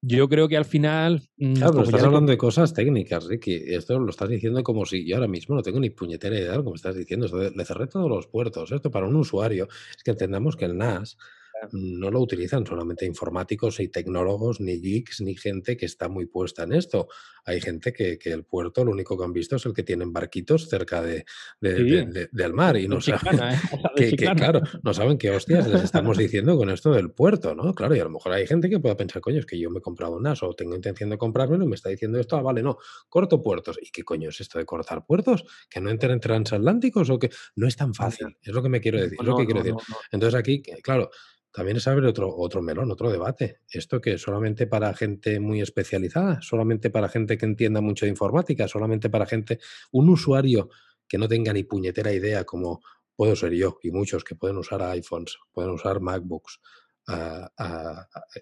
[0.00, 1.28] Yo creo que al final.
[1.36, 3.54] Mm, claro, pero estás hablando de cosas técnicas, Ricky.
[3.54, 6.56] Esto lo estás diciendo como si yo ahora mismo no tengo ni puñetera idea de
[6.56, 7.26] lo que me estás diciendo.
[7.54, 8.72] le cerré todos los puertos.
[8.72, 11.16] Esto para un usuario es que entendamos que el NAS
[11.72, 16.64] no lo utilizan solamente informáticos y tecnólogos, ni geeks, ni gente que está muy puesta
[16.64, 17.08] en esto.
[17.44, 20.68] Hay gente que, el puerto lo único que han visto es el que tienen barquitos
[20.68, 21.24] cerca de,
[21.60, 23.58] del mar y no saben, ¿eh?
[24.16, 27.74] que, claro, no saben qué hostias les estamos diciendo con esto del puerto, ¿no?
[27.74, 29.78] Claro, y a lo mejor hay gente que pueda pensar, coño, es que yo me
[29.78, 32.42] he comprado un NAS o tengo intención de comprármelo y me está diciendo esto, ah,
[32.42, 33.78] vale, no, corto puertos.
[33.80, 35.44] ¿Y qué coño es esto de cortar puertos?
[35.70, 38.36] ¿Que no entren transatlánticos o que no es tan fácil?
[38.42, 39.74] Es lo que me quiero decir, es lo que quiero decir.
[40.12, 41.10] Entonces aquí, claro,
[41.52, 43.60] también se abre otro, otro melón, otro debate.
[43.70, 46.40] ¿Esto que solamente para gente muy especializada?
[46.42, 48.68] ¿Solamente para gente que entienda mucho de informática?
[48.68, 49.58] ¿Solamente para gente,
[49.92, 50.68] un usuario
[51.08, 52.80] que no tenga ni puñetera idea como
[53.16, 56.60] puedo ser yo y muchos que pueden usar iPhones, pueden usar MacBooks,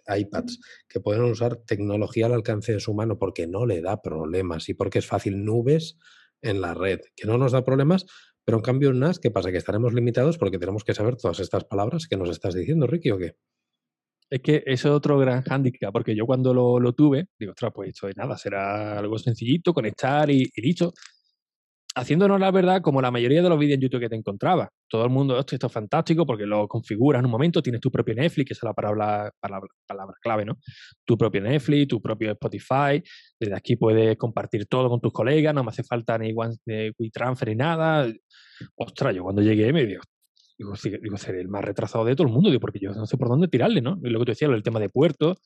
[0.07, 4.69] iPads, que pueden usar tecnología al alcance de su mano porque no le da problemas
[4.69, 5.97] y porque es fácil nubes
[6.43, 8.07] en la red, que no nos da problemas,
[8.47, 9.51] pero en cambio en NAS, ¿qué pasa?
[9.51, 13.11] Que estaremos limitados porque tenemos que saber todas estas palabras que nos estás diciendo, Ricky,
[13.11, 13.35] ¿o qué?
[14.31, 17.89] Es que eso es otro gran hándicap, porque yo cuando lo, tuve, digo, ostras, pues
[17.89, 20.93] esto de nada, será algo sencillito, conectar y, y listo
[21.97, 24.71] haciéndonos la verdad como la mayoría de los vídeos en YouTube que te encontraba.
[24.87, 27.91] Todo el mundo, esto, esto es fantástico porque lo configuras en un momento, tienes tu
[27.91, 29.33] propio Netflix, que es la palabra,
[30.21, 30.59] clave, ¿no?
[31.07, 33.03] Tu propio Netflix, tu propio Spotify.
[33.41, 37.55] Desde aquí puedes compartir todo con tus colegas, no me hace falta ni WeTransfer ni
[37.55, 38.13] nada.
[38.75, 40.03] Ostras, yo cuando llegué me digo,
[40.59, 40.77] digo,
[41.17, 43.49] seré el más retrasado de todo el mundo, digo, porque yo no sé por dónde
[43.49, 43.99] tirarle, ¿no?
[44.05, 45.39] Y lo que te decía, el tema de puertos,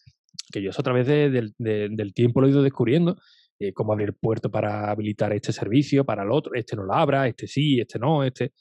[0.52, 3.16] que yo eso a través del tiempo lo he ido descubriendo
[3.60, 7.28] eh, cómo abrir puerto para habilitar este servicio, para el otro, este no lo abra,
[7.28, 8.52] este sí, este no, este.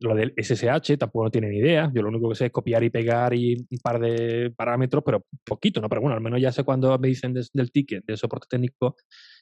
[0.00, 1.90] Lo del SSH tampoco no tiene ni idea.
[1.94, 5.24] Yo lo único que sé es copiar y pegar y un par de parámetros, pero
[5.44, 5.88] poquito, ¿no?
[5.88, 8.96] Pero bueno, al menos ya sé cuando me dicen del ticket, del soporte técnico,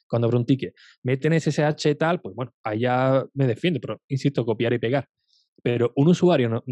[0.07, 0.73] cuando abro un ticket,
[1.03, 5.07] meten SSH tal, pues bueno, allá me defiende, pero insisto, copiar y pegar.
[5.61, 6.63] Pero un usuario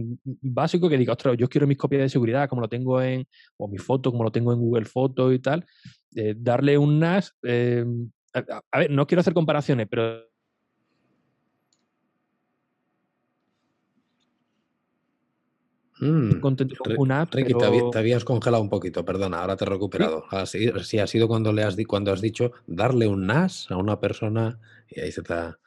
[0.41, 3.25] básico que diga, ostras, yo quiero mis copias de seguridad como lo tengo en,
[3.58, 5.65] o mi foto como lo tengo en Google Fotos y tal,
[6.15, 7.86] eh, darle un NAS, eh,
[8.33, 10.31] a, ver, no quiero hacer comparaciones, pero
[16.01, 20.23] Mm, contento con una Ricky, te, habías congelado un poquito, perdona, ahora te he recuperado.
[20.45, 20.67] ¿Sí?
[20.67, 24.59] Así, ha sido cuando, le has, cuando has dicho darle un NAS a una persona
[24.89, 25.59] y ahí se te ha...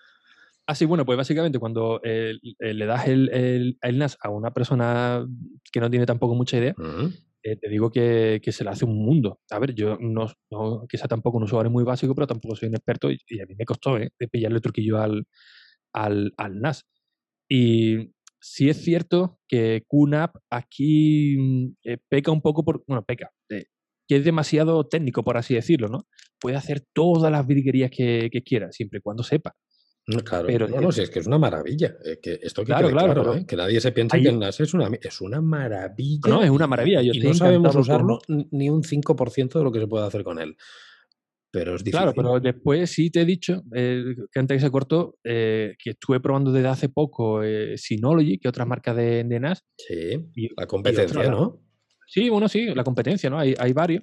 [0.67, 5.25] Ah, sí, bueno, pues básicamente cuando le das el, NAS a una persona
[5.71, 7.07] que no tiene tampoco mucha idea, mm.
[7.47, 9.41] Eh, te digo que, se le hace un mundo.
[9.51, 12.77] A ver, yo no, no quizá tampoco un usuario muy básico, pero tampoco soy un
[12.77, 14.11] experto y, a mí me costó ¿eh?
[14.33, 15.27] pillarle el truquillo al,
[15.93, 16.87] al, al, NAS.
[17.49, 23.31] Y sí es cierto que QNAP aquí mm, eh, peca un poco por, bueno, peca,
[23.49, 26.07] que es demasiado técnico, por así decirlo, ¿no?
[26.41, 29.55] Puede hacer todas las virguerías que, que quiera, siempre y cuando sepa.
[30.07, 31.97] Mm, claro, pero, no, no, si es que es una maravilla.
[32.05, 33.47] Eh, que esto que claro, claro, ¿eh?
[33.47, 36.29] que nadie se piense que el NAS es una, es una maravilla.
[36.29, 37.01] No, es una maravilla.
[37.03, 40.57] y no sabemos usarlo ni un 5% de lo que se puede hacer con él.
[41.51, 42.01] Pero es difícil.
[42.01, 46.21] Claro, pero después sí te he dicho, eh, que antes que se cortó, que estuve
[46.21, 47.41] probando desde hace poco
[47.77, 49.65] Synology, que otras marcas de, NAS.
[49.79, 51.63] Sí, la competencia, ¿no?
[52.07, 53.39] Sí, bueno, sí, la competencia, ¿no?
[53.39, 54.03] Hay, hay varios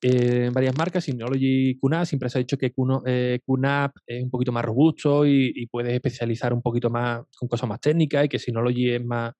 [0.00, 4.52] en varias marcas, Synology QNAP, siempre se ha dicho que QNAP eh, es un poquito
[4.52, 8.92] más robusto y, puedes especializar un poquito más con cosas más técnicas y que Synology
[8.92, 9.32] es más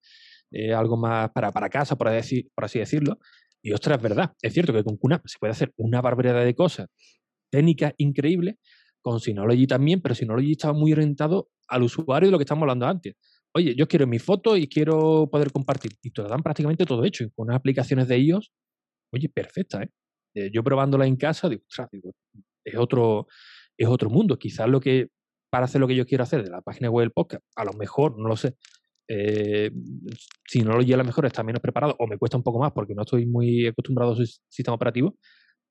[0.51, 2.07] eh, algo más para, para casa, por,
[2.55, 3.19] por así decirlo.
[3.61, 6.55] Y ostras, es verdad, es cierto que con QNAP se puede hacer una barbaridad de
[6.55, 6.87] cosas
[7.49, 8.55] técnicas increíbles,
[9.01, 12.85] con Synology también, pero Synology estaba muy orientado al usuario de lo que estamos hablando
[12.85, 13.15] antes.
[13.53, 15.93] Oye, yo quiero mi foto y quiero poder compartir.
[16.03, 17.23] Y te lo dan prácticamente todo hecho.
[17.23, 18.51] Y con unas aplicaciones de iOS,
[19.11, 19.89] oye, perfecta, ¿eh?
[20.33, 20.49] ¿Eh?
[20.53, 21.63] yo probándola en casa, digo,
[22.63, 23.27] es otro,
[23.77, 24.37] es otro mundo.
[24.37, 25.07] Quizás lo que,
[25.49, 27.73] para hacer lo que yo quiero hacer de la página web del podcast, a lo
[27.73, 28.55] mejor, no lo sé,
[29.07, 29.71] eh,
[30.47, 32.71] si no lo a lo mejor está menos preparado o me cuesta un poco más
[32.71, 35.15] porque no estoy muy acostumbrado a su sistema operativo,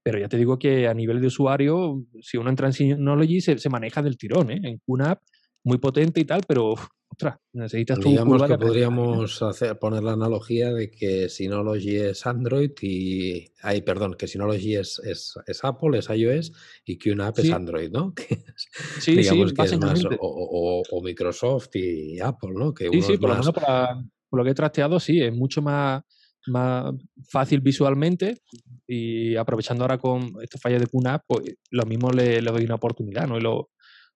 [0.03, 3.59] pero ya te digo que a nivel de usuario, si uno entra en Synology, se,
[3.59, 4.61] se maneja del tirón, ¿eh?
[4.63, 5.21] En QNAP,
[5.69, 6.75] muy potente y tal, pero
[7.11, 12.71] ostras, necesitas tu Digamos que podríamos hacer, poner la analogía de que Synology es Android
[12.81, 13.53] y.
[13.63, 16.53] Ay, perdón, que Synology es, es, es Apple, es iOS
[16.85, 18.15] y que una app es Android, ¿no?
[19.01, 20.05] sí, digamos que es más.
[20.19, 22.73] O, o, Microsoft y Apple, ¿no?
[22.73, 26.03] Que sí, sí, por, lo menos por lo que he trasteado, sí, es mucho más,
[26.47, 26.95] más
[27.29, 28.39] fácil visualmente
[28.87, 32.77] y aprovechando ahora con esta falla de QNAP, pues lo mismo le, le doy una
[32.77, 33.39] oportunidad, ¿no?
[33.39, 33.71] Y lo,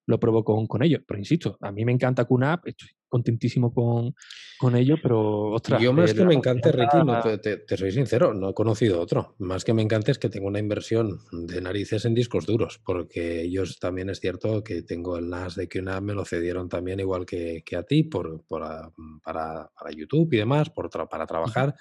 [0.07, 1.03] lo pruebo con, con ellos.
[1.07, 4.15] Pero insisto, a mí me encanta QNAP, estoy contentísimo con,
[4.59, 5.83] con ello, pero ostras.
[5.83, 6.99] Yo más que me encante, Ricky,
[7.67, 9.35] te, soy sincero, no he conocido otro.
[9.39, 13.43] Más que me encante es que tengo una inversión de narices en discos duros, porque
[13.43, 17.27] ellos también es cierto que tengo el NAS de QNAP, me lo cedieron también igual
[17.27, 18.63] que, que a ti, por, por
[19.23, 21.75] para, para, YouTube y demás, por para trabajar.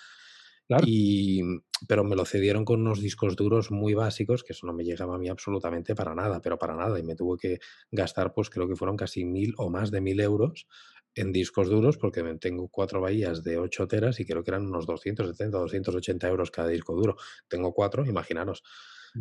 [0.86, 1.42] Y,
[1.88, 5.16] pero me lo cedieron con unos discos duros muy básicos, que eso no me llegaba
[5.16, 7.00] a mí absolutamente para nada, pero para nada.
[7.00, 7.60] Y me tuve que
[7.92, 10.68] gastar, pues creo que fueron casi mil o más de mil euros
[11.16, 14.86] en discos duros, porque tengo cuatro bahías de 8 teras y creo que eran unos
[14.86, 17.18] 270, 280 euros cada disco duro.
[17.48, 18.64] Tengo cuatro, imaginaros.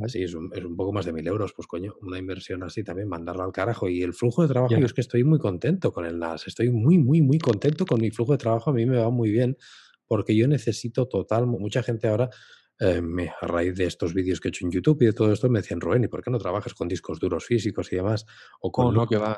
[0.01, 2.85] Así es un, es un, poco más de mil euros, pues coño, una inversión así
[2.85, 3.89] también, mandarlo al carajo.
[3.89, 6.71] Y el flujo de trabajo, yo es que estoy muy contento con el NAS, estoy
[6.71, 9.57] muy, muy, muy contento con mi flujo de trabajo, a mí me va muy bien
[10.11, 12.31] porque yo necesito total, mucha gente ahora,
[12.81, 13.01] eh,
[13.41, 15.61] a raíz de estos vídeos que he hecho en YouTube y de todo esto, me
[15.61, 18.27] decían, Rubén, ¿y por qué no trabajas con discos duros físicos y demás?
[18.61, 18.87] O con...
[18.87, 19.37] No, no, que va,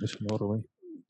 [0.00, 0.64] eso no, Rubén.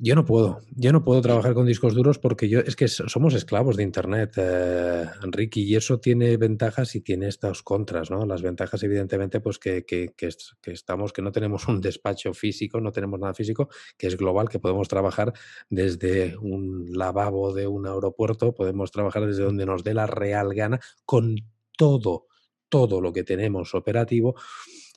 [0.04, 3.34] Yo no puedo, yo no puedo trabajar con discos duros porque yo es que somos
[3.34, 8.26] esclavos de Internet, eh, Enrique, y eso tiene ventajas y tiene estas contras, ¿no?
[8.26, 10.28] Las ventajas, evidentemente, pues que, que, que,
[10.72, 14.58] estamos, que no tenemos un despacho físico, no tenemos nada físico, que es global, que
[14.58, 15.34] podemos trabajar
[15.70, 20.80] desde un lavabo de un aeropuerto, podemos trabajar desde donde nos dé la real gana
[21.04, 21.36] con
[21.78, 22.26] todo,
[22.68, 24.34] todo lo que tenemos operativo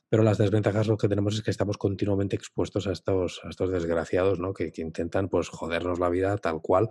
[0.09, 3.71] pero las desventajas lo que tenemos es que estamos continuamente expuestos a estos, a estos
[3.71, 4.53] desgraciados, ¿no?
[4.53, 6.89] Que, intentan pues jodernos la vida tal cual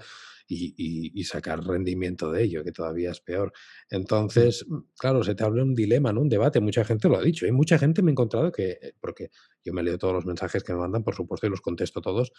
[0.49, 3.53] y, sacar rendimiento de ello, que todavía es peor.
[3.89, 6.21] Entonces, mm, claro, se te habla un dilema, ¿no?
[6.21, 7.47] Un debate, mucha gente lo ha dicho.
[7.47, 9.31] Y mucha gente me ha encontrado que, eh, porque
[9.65, 12.33] yo me leo todos los mensajes que me mandan, por supuesto, y los contesto todos,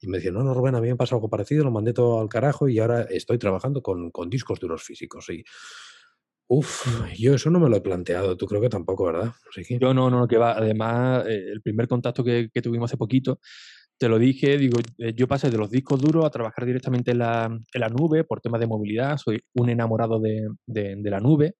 [0.00, 2.20] y me dicen, no, no, Rubén, a mí me pasa algo parecido, lo mandé todo
[2.20, 5.28] al carajo y ahora estoy trabajando con, con discos duros físicos.
[5.28, 5.44] Y
[6.52, 6.84] Uf,
[7.16, 9.32] yo eso no me lo he planteado, tú creo que tampoco, ¿verdad?
[9.80, 10.54] Yo no, no, que va.
[10.54, 13.38] Además, eh, el primer contacto que, tuvimos hace poquito,
[13.96, 17.18] te lo dije, digo, eh, yo pasé de los discos duros a trabajar directamente en
[17.18, 21.54] la, en la nube por temas de movilidad, soy un enamorado de, de, la nube.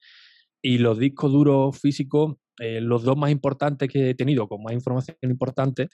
[0.60, 4.72] Y los discos duros físicos, eh, los dos más importantes que he tenido, con más
[4.72, 5.86] información importante,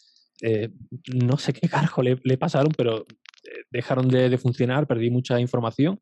[1.15, 3.05] no sé qué carajo le, le pasaron, pero
[3.71, 6.01] dejaron de, de funcionar, perdí mucha información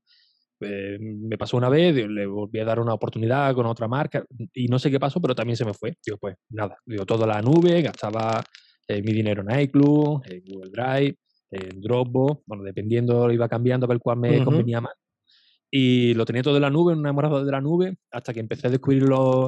[0.61, 4.67] eh, me pasó una vez, le volví a dar una oportunidad con otra marca y
[4.67, 5.97] no sé qué pasó, pero también se me fue.
[6.05, 8.43] Digo, pues nada, digo, todo la nube, gastaba
[8.89, 11.17] eh, mi dinero en iCloud, en Google Drive,
[11.51, 14.95] en Dropbox, bueno, dependiendo, iba cambiando a ver cuál me convenía más.
[15.71, 18.71] Y lo tenía todo en la nube, enamorado de la nube, hasta que empecé a
[18.71, 19.05] descubrir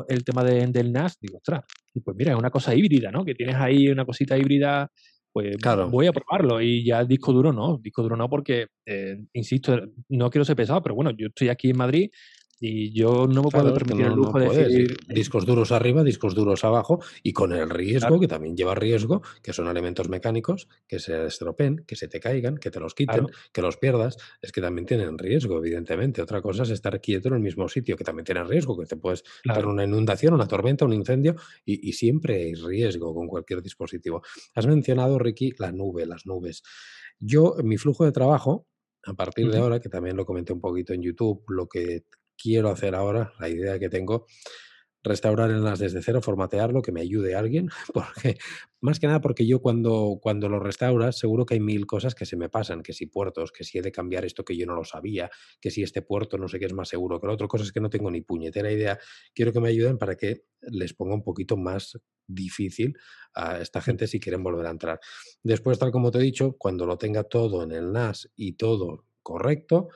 [0.09, 1.19] el tema de, del NAS.
[1.21, 1.65] Digo, ostras,
[2.05, 3.25] pues mira, es una cosa híbrida, ¿no?
[3.25, 4.91] Que tienes ahí una cosita híbrida
[5.37, 5.91] pues claro.
[5.91, 6.63] voy a probarlo.
[6.63, 9.79] Y ya el disco duro no, disco duro no, porque, eh, insisto,
[10.09, 12.11] no quiero ser pesado, pero bueno, yo estoy aquí en Madrid
[12.59, 14.97] y yo no me puedo permitir el lujo de decir...
[15.09, 19.53] Discos duros arriba, discos duros abajo y con el riesgo, que también lleva riesgo, que
[19.53, 23.63] son elementos mecánicos, que se estropeen, que se te caigan, que te los quiten, que
[23.63, 24.17] los pierdas.
[24.41, 26.23] Es que también tienen riesgo, evidentemente.
[26.23, 28.97] Otra cosa es estar quieto en el mismo sitio, que también tiene riesgo, que te
[28.97, 33.63] puedes dar una inundación, una tormenta, un incendio y, y siempre hay riesgo con cualquier
[33.63, 34.23] dispositivo.
[34.55, 36.63] Has mencionado, Ricky, la nube, las nubes.
[37.19, 38.67] Yo, mi flujo de trabajo,
[39.05, 42.05] a partir de ahora, que también lo comenté un poquito en YouTube, lo que
[42.37, 44.27] quiero hacer ahora, la idea que tengo,
[45.07, 48.39] restaurar el NAS desde cero, formatearlo, que me ayude alguien, porque
[48.81, 52.27] más que nada porque yo cuando, cuando lo restauras seguro que hay mil cosas que
[52.27, 54.75] se me pasan, que si puertos, que si he de cambiar esto que yo no
[54.75, 55.31] lo sabía,
[55.61, 57.81] que si este puerto no sé qué es más seguro que el otro, cosas que
[57.81, 58.99] no tengo ni puñetera idea,
[59.33, 62.97] quiero que me ayuden para que les ponga un poquito más difícil
[63.35, 64.99] a esta gente si quieren volver a entrar.
[65.43, 69.05] Después, tal como te he dicho, cuando lo tenga todo en el NAS y todo
[69.23, 69.89] correcto,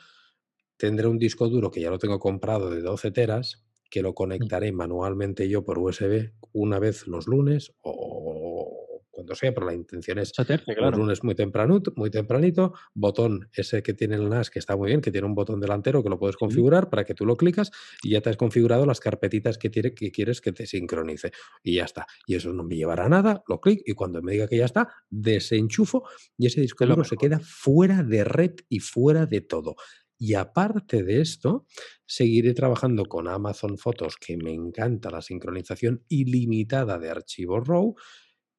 [0.81, 4.73] tendré un disco duro que ya lo tengo comprado de 12 teras que lo conectaré
[4.73, 8.81] manualmente yo por USB una vez los lunes o
[9.21, 13.93] cuando sea, pero la intención es los lunes muy tempranito, muy tempranito, botón ese que
[13.93, 16.37] tiene el NAS que está muy bien, que tiene un botón delantero que lo puedes
[16.37, 17.71] configurar para que tú lo clicas
[18.03, 21.33] y ya te has configurado las carpetitas que, que quieres que te sincronice.
[21.63, 22.07] Y ya está.
[22.27, 24.89] Y eso no me llevará nada, lo clic y cuando me diga que ya está,
[25.11, 26.05] desenchufo
[26.39, 29.77] y ese disco duro se queda fuera de red y fuera de todo.
[30.23, 31.65] Y aparte de esto,
[32.05, 37.95] seguiré trabajando con Amazon Fotos, que me encanta la sincronización ilimitada de archivos RAW,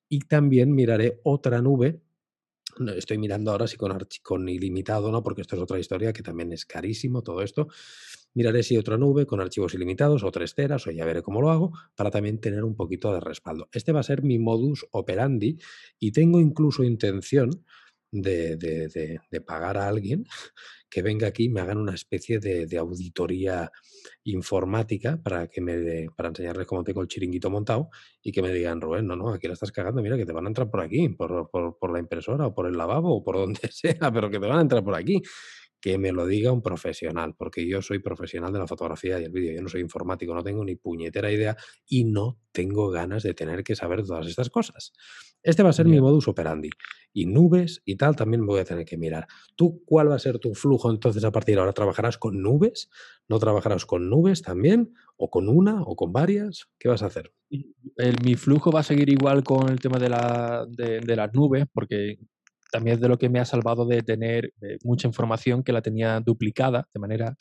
[0.09, 2.01] y también miraré otra nube.
[2.95, 6.51] Estoy mirando ahora si con, con ilimitado no, porque esto es otra historia que también
[6.51, 7.67] es carísimo todo esto.
[8.33, 11.51] Miraré si otra nube con archivos ilimitados o tres teras o ya veré cómo lo
[11.51, 13.69] hago para también tener un poquito de respaldo.
[13.71, 15.59] Este va a ser mi modus operandi
[15.99, 17.51] y tengo incluso intención
[18.11, 20.25] de, de pagar a alguien
[20.91, 23.71] que venga aquí y me hagan una especie de, auditoría
[24.25, 27.89] informática para que me para enseñarles cómo tengo el chiringuito montado
[28.21, 30.45] y que me digan, Rubén, no, no, aquí la estás cagando, mira que te van
[30.45, 33.71] a entrar por aquí, por, por la impresora o por el lavabo o por donde
[33.71, 35.21] sea, pero que te van a entrar por aquí
[35.81, 39.31] que me lo diga un profesional, porque yo soy profesional de la fotografía y el
[39.31, 41.57] vídeo, yo no soy informático, no tengo ni puñetera idea
[41.87, 44.93] y no tengo ganas de tener que saber todas estas cosas.
[45.41, 46.69] Este va a ser mi modus operandi.
[47.13, 49.27] Y nubes y tal también me voy a tener que mirar.
[49.55, 51.73] ¿Tú cuál va a ser tu flujo entonces a partir de ahora?
[51.73, 52.89] ¿Trabajarás con nubes?
[53.27, 54.93] ¿No trabajarás con nubes también?
[55.17, 55.81] ¿O con una?
[55.81, 56.69] ¿O con varias?
[56.77, 57.33] ¿Qué vas a hacer?
[58.23, 62.17] mi flujo va a seguir igual con el tema de, la, de las nubes, porque
[62.71, 65.81] también es de lo que me ha salvado de tener eh, mucha información que la
[65.81, 67.35] tenía duplicada de manera,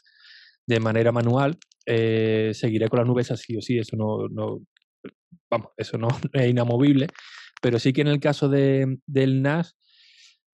[0.66, 1.56] de manera manual.
[1.86, 4.60] Eh, seguiré con las nubes así o sí, eso no, no,
[5.50, 7.06] vamos, eso no es inamovible,
[7.62, 9.76] pero sí que en el caso de, del NAS,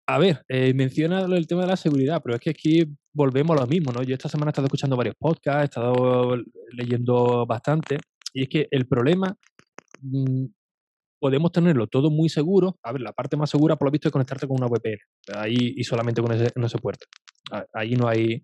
[0.06, 3.62] a ver, eh, menciona el tema de la seguridad, pero es que aquí volvemos a
[3.62, 4.02] lo mismo, ¿no?
[4.02, 6.36] Yo esta semana he estado escuchando varios podcasts, he estado
[6.72, 7.96] leyendo bastante,
[8.34, 9.34] y es que el problema
[10.02, 10.44] mm,
[11.20, 12.76] podemos tenerlo todo muy seguro.
[12.82, 14.98] A ver, la parte más segura, por lo visto, es conectarte con una VPN.
[15.36, 17.06] Ahí y solamente con ese, ese puerto.
[17.72, 18.42] Ahí no hay,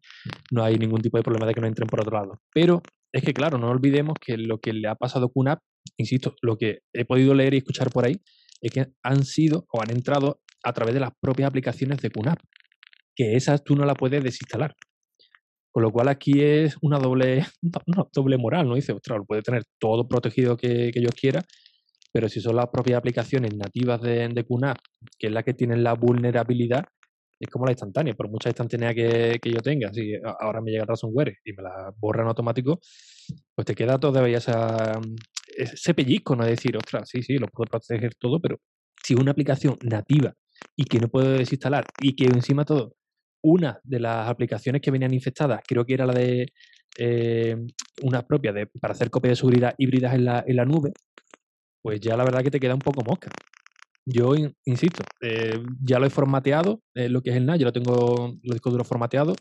[0.50, 2.40] no hay ningún tipo de problema de que no entren por otro lado.
[2.52, 5.60] Pero es que, claro, no olvidemos que lo que le ha pasado a QNAP,
[5.96, 8.20] insisto, lo que he podido leer y escuchar por ahí,
[8.60, 12.38] es que han sido o han entrado a través de las propias aplicaciones de QNAP,
[13.16, 14.74] que esas tú no las puedes desinstalar.
[15.72, 17.46] Con lo cual aquí es una doble,
[17.86, 18.74] una doble moral, ¿no?
[18.74, 21.42] Dice, ostras, lo puede tener todo protegido que, que yo quiera,
[22.12, 24.78] pero si son las propias aplicaciones nativas de, de QNAP,
[25.18, 26.84] que es la que tienen la vulnerabilidad,
[27.40, 28.14] es como la instantánea.
[28.14, 31.92] Por mucha instantánea que, yo tenga, si ahora me llega el ransomware y me la
[31.96, 32.80] borran automático,
[33.54, 35.00] pues te queda todavía esa,
[35.56, 36.44] ese pellizco, ¿no?
[36.44, 38.58] Es decir, ostras, sí, sí, lo puedo proteger todo, pero
[39.02, 40.34] si una aplicación nativa
[40.76, 42.94] y que no puedo desinstalar y que encima todo,
[43.42, 46.46] una de las aplicaciones que venían infectadas, creo que era la de
[46.98, 47.56] eh,
[48.02, 50.24] una propia de, para hacer copias de seguridad híbridas en
[50.56, 50.92] la nube,
[51.82, 53.30] pues ya la verdad que te queda un poco mosca.
[54.06, 57.72] Yo insisto, eh, ya lo he formateado, eh, lo que es el NAS, yo lo
[57.72, 59.36] tengo los discos duros formateados,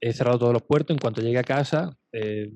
[0.00, 2.50] he cerrado todos los puertos, en cuanto llegue a casa, eh,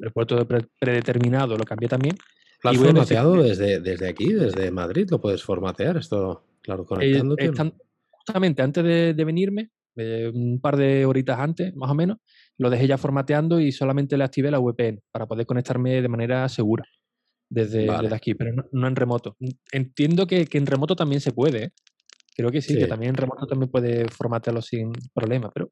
[0.00, 0.46] el puerto
[0.80, 2.16] predeterminado lo cambié también.
[2.62, 5.06] ¿Lo has formateado desde, desde aquí, desde Madrid?
[5.10, 7.52] ¿Lo puedes formatear esto, claro, conectándote?
[8.10, 9.70] justamente antes de, de venirme,
[10.34, 12.16] un par de horitas antes, más o menos,
[12.58, 16.48] lo dejé ya formateando y solamente le activé la VPN para poder conectarme de manera
[16.48, 16.84] segura
[17.48, 19.36] desde, aquí, pero no, en remoto.
[19.72, 21.72] Entiendo que, en remoto también se puede.
[22.36, 25.70] Creo que sí, que también en remoto también puede formatearlo sin problema, pero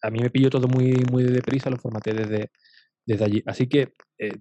[0.00, 2.50] a mí me pilló todo muy, muy deprisa, lo formateé desde,
[3.04, 3.42] desde allí.
[3.44, 4.38] Así que eh,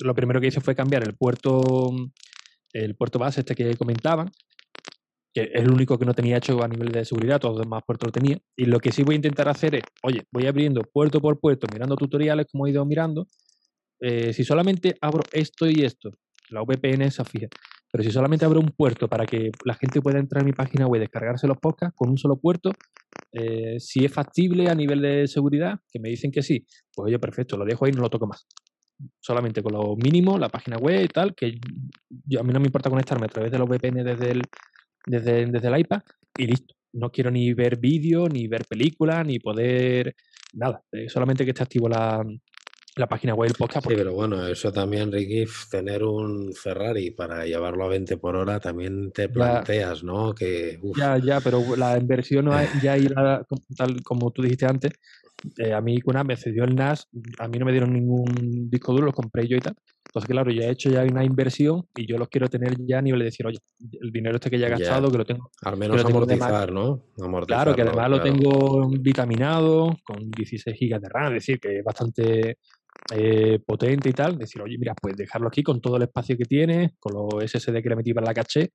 [0.00, 1.90] lo primero que hice fue cambiar el puerto,
[2.72, 4.30] el puerto base este que comentaban,
[5.34, 7.82] que es el único que no tenía hecho a nivel de seguridad, todos los demás
[7.84, 8.38] puertos lo tenía.
[8.56, 11.66] Y lo que sí voy a intentar hacer es, oye, voy abriendo puerto por puerto,
[11.72, 13.28] mirando tutoriales como he ido mirando,
[14.00, 16.10] eh, si solamente abro esto y esto,
[16.50, 17.48] la VPN es fija,
[17.90, 20.86] pero si solamente abro un puerto para que la gente pueda entrar a mi página
[20.86, 22.72] web y descargarse los podcasts con un solo puerto,
[23.32, 27.18] eh, si es factible a nivel de seguridad, que me dicen que sí, pues oye,
[27.18, 28.46] perfecto, lo dejo ahí y no lo toco más.
[29.20, 31.58] Solamente con lo mínimo, la página web y tal, que
[32.26, 34.42] yo, a mí no me importa conectarme a través de los VPN desde el,
[35.06, 36.02] desde, desde el iPad
[36.36, 36.74] y listo.
[36.92, 40.14] No quiero ni ver vídeo, ni ver películas, ni poder
[40.52, 40.82] nada.
[40.92, 42.24] Eh, solamente que esté activo la,
[42.96, 43.88] la página web del podcast.
[43.88, 48.60] Sí, pero bueno, eso también, Ricky, tener un Ferrari para llevarlo a 20 por hora
[48.60, 50.34] también te planteas, ¿no?
[50.34, 52.50] Que, Ya, ya, pero la inversión
[52.82, 53.44] ya irá,
[53.76, 54.92] tal como tú dijiste antes,
[55.58, 58.92] eh, a mí una me cedió el NAS, a mí no me dieron ningún disco
[58.92, 59.74] duro, lo compré yo y tal.
[60.06, 63.02] Entonces, claro, ya he hecho ya una inversión y yo los quiero tener ya a
[63.02, 63.58] nivel de decir, oye,
[64.00, 65.50] el dinero este que ya he gastado, que lo tengo.
[65.62, 67.06] Al menos amortizar, ¿no?
[67.46, 71.84] claro, que además lo tengo vitaminado con 16 gigas de RAM, es decir, que es
[71.84, 72.58] bastante
[73.12, 76.44] eh, potente y tal, decir, oye, mira, pues dejarlo aquí con todo el espacio que
[76.44, 78.70] tiene, con los SSD que le metí para la caché,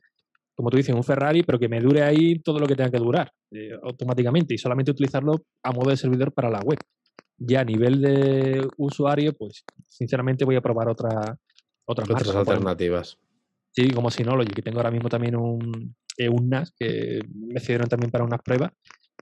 [0.55, 2.99] como tú dices, un Ferrari, pero que me dure ahí todo lo que tenga que
[2.99, 6.79] durar eh, automáticamente y solamente utilizarlo a modo de servidor para la web.
[7.37, 11.37] Ya a nivel de usuario, pues sinceramente voy a probar otra,
[11.85, 13.17] otras, otras alternativas.
[13.71, 17.87] Sí, como Synology, que tengo ahora mismo también un, eh, un NAS que me cedieron
[17.87, 18.73] también para unas pruebas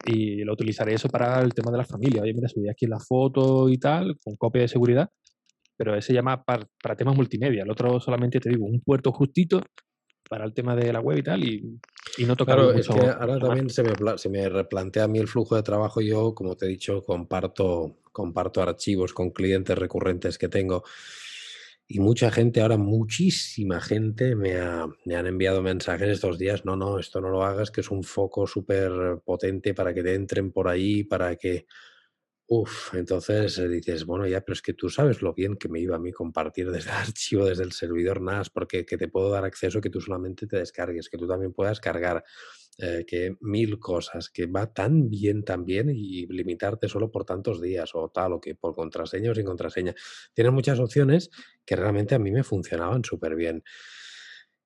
[0.05, 2.21] y lo utilizaré eso para el tema de la familia.
[2.21, 5.09] Oye, mira, subí aquí la foto y tal, con copia de seguridad,
[5.75, 7.63] pero ese llama para, para temas multimedia.
[7.63, 9.61] El otro solamente te digo, un puerto justito
[10.29, 11.79] para el tema de la web y tal, y,
[12.17, 15.19] y no tocar Claro, es que ahora también se me, se me replantea a mí
[15.19, 16.01] el flujo de trabajo.
[16.01, 20.83] Yo, como te he dicho, comparto, comparto archivos con clientes recurrentes que tengo.
[21.89, 26.75] Y mucha gente, ahora muchísima gente me, ha, me, han enviado mensajes estos días, no,
[26.75, 28.91] no, esto no lo hagas, que es un foco súper
[29.25, 31.65] potente para que te entren por ahí, para que
[32.49, 35.97] Uf, entonces dices, bueno, ya, pero es que tú sabes lo bien que me iba
[35.97, 39.43] a mí compartir desde el archivo, desde el servidor NAS, porque que te puedo dar
[39.45, 42.23] acceso que tú solamente te descargues, que tú también puedas cargar,
[42.79, 47.59] eh, que mil cosas, que va tan bien, tan bien y limitarte solo por tantos
[47.61, 49.95] días o tal, o que por contraseña o sin contraseña.
[50.33, 51.31] Tienes muchas opciones
[51.65, 53.63] que realmente a mí me funcionaban súper bien.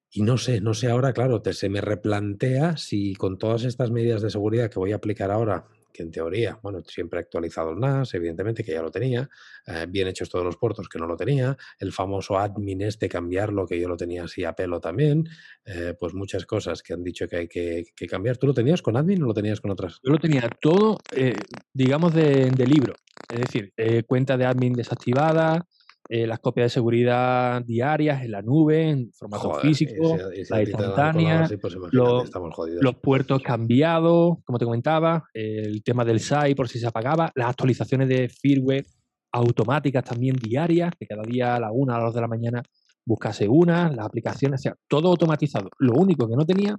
[0.10, 3.92] Y no sé, no sé ahora, claro, te, se me replantea si con todas estas
[3.92, 7.72] medidas de seguridad que voy a aplicar ahora que en teoría, bueno, siempre he actualizado
[7.72, 9.30] el NAS, evidentemente que ya lo tenía,
[9.68, 13.68] eh, bien hechos todos los puertos que no lo tenía, el famoso admin este cambiarlo
[13.68, 15.28] que yo lo tenía así a pelo también,
[15.66, 18.38] eh, pues muchas cosas que han dicho que hay que, cambiar.
[18.38, 20.00] ¿Tú lo tenías con admin o lo tenías con otras?
[20.04, 21.36] Yo lo tenía todo, eh,
[21.74, 22.94] digamos, de, de, libro,
[23.32, 23.74] es decir,
[24.08, 25.68] cuenta de admin desactivada,
[26.10, 30.18] eh, las copias de seguridad diarias en la nube, en formato físico,
[30.50, 36.80] la instantánea, pues los, puertos cambiados, como te comentaba, el tema del SAI por si
[36.80, 38.86] se apagaba, las actualizaciones de firmware
[39.32, 42.62] automáticas también diarias, que cada día a la una, a las dos de la mañana
[43.06, 45.70] buscase una, las aplicaciones, o sea, todo automatizado.
[45.80, 46.78] Lo único que no tenía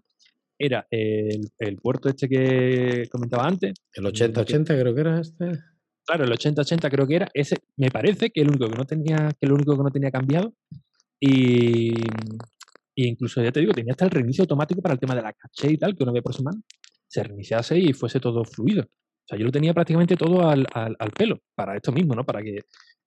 [0.58, 3.72] era el, el puerto este que comentaba antes.
[3.94, 5.58] El 8080 creo que era este.
[6.04, 7.28] Claro, el 8080 creo que era.
[7.32, 10.10] Ese me parece que el único que no tenía, que el único que no tenía
[10.10, 10.52] cambiado.
[11.20, 11.94] Y,
[12.96, 15.72] incluso ya te digo, tenía hasta el reinicio automático para el tema de la caché
[15.72, 16.60] y tal, que una vez por semana
[17.06, 18.82] se reiniciase y fuese todo fluido.
[18.82, 20.66] O sea, yo lo tenía prácticamente todo al,
[21.16, 22.24] pelo, para esto mismo, ¿no?
[22.24, 22.58] Para que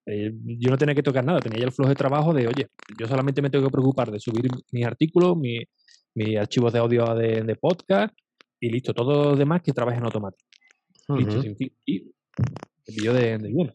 [0.06, 2.68] eh, yo no tenía que tocar nada, tenía ya el flujo de trabajo de, oye,
[2.98, 5.66] yo solamente me tengo que preocupar de subir mis artículos, mis
[6.16, 8.14] mi archivos de audio de, podcast
[8.60, 10.48] y listo, todo lo demás que trabaje en automático.
[11.10, 11.72] Listo, sin fin.
[11.86, 12.12] Y
[12.86, 13.74] de,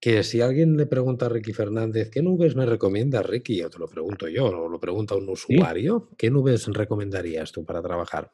[0.00, 3.62] Que si alguien le pregunta a Ricky Fernández, ¿qué nubes me recomienda Ricky?
[3.62, 7.82] O te lo pregunto yo, o lo pregunta un usuario, ¿qué nubes recomendarías tú para
[7.82, 8.32] trabajar?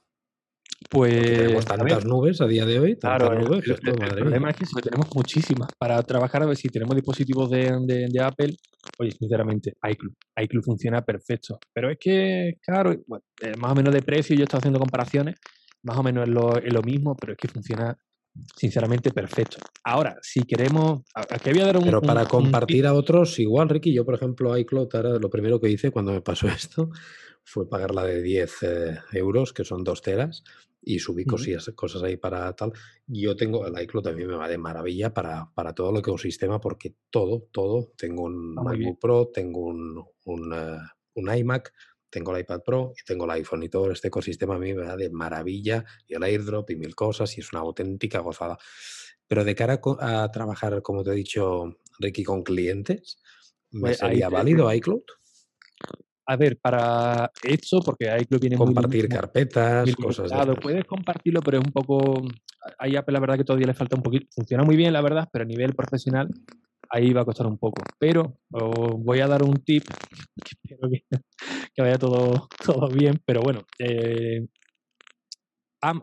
[0.91, 1.23] Pues.
[1.23, 2.97] tenemos tantas nubes a día de hoy.
[2.97, 5.69] Claro, nubes, el, problema es que tenemos muchísimas.
[5.79, 8.55] Para trabajar, a ver si tenemos dispositivos de, de, Apple,
[8.99, 10.13] oye, sinceramente, iCloud.
[10.37, 11.59] iCloud funciona perfecto.
[11.73, 14.79] Pero es que, claro, bueno, eh, más o menos de precio, yo he estado haciendo
[14.79, 15.37] comparaciones,
[15.83, 17.97] más o menos es lo, es lo mismo, pero es que funciona
[18.57, 19.59] sinceramente perfecto.
[19.85, 21.85] Ahora, si queremos, aquí voy a dar un...
[21.85, 25.71] Pero para compartir a otros, igual, Ricky, yo por ejemplo, iCloud, ahora lo primero que
[25.71, 26.91] hice cuando me pasó esto
[27.45, 30.43] fue pagar la de 10 eh, euros, que son dos teras,
[30.83, 32.73] y subí cosillas, cosas ahí para tal.
[33.07, 36.61] Yo tengo, el iCloud también me va de maravilla para, para todo lo que ecosistema,
[36.61, 40.79] porque todo, todo, tengo un ah, MacBook Pro, tengo un, un, eh,
[41.15, 41.73] un iMac,
[42.17, 44.87] tengo el iPad Pro y tengo el iPhone y todo este ecosistema a mí me
[44.87, 48.57] da de maravilla y el airdrop y mil cosas y es una auténtica gozada.
[49.27, 53.19] Pero de cara a, trabajar, como te he dicho, Ricky, con clientes,
[53.71, 55.03] ¿me pues sería válido iCloud?
[56.25, 61.65] A ver, para esto, porque iCloud viene Compartir carpetas, cosas de Puedes compartirlo, pero es
[61.67, 62.23] un poco...
[62.79, 64.27] Ahí Apple la verdad que todavía le falta un poquito.
[64.31, 66.31] Funciona muy bien, la verdad, pero a nivel profesional
[66.91, 67.83] ahí va a costar un poco.
[67.99, 69.85] Pero os voy a dar un tip,
[71.75, 74.47] que vaya todo, todo bien, pero bueno, eh,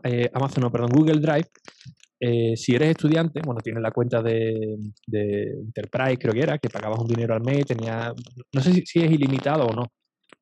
[0.04, 1.48] eh, Amazon, no, perdón, Google Drive,
[2.20, 4.76] eh, si eres estudiante, bueno, tienes la cuenta de,
[5.12, 8.14] Enterprise, creo que era, que pagabas un dinero al mes, tenía,
[8.52, 9.92] no sé si, es ilimitado o no,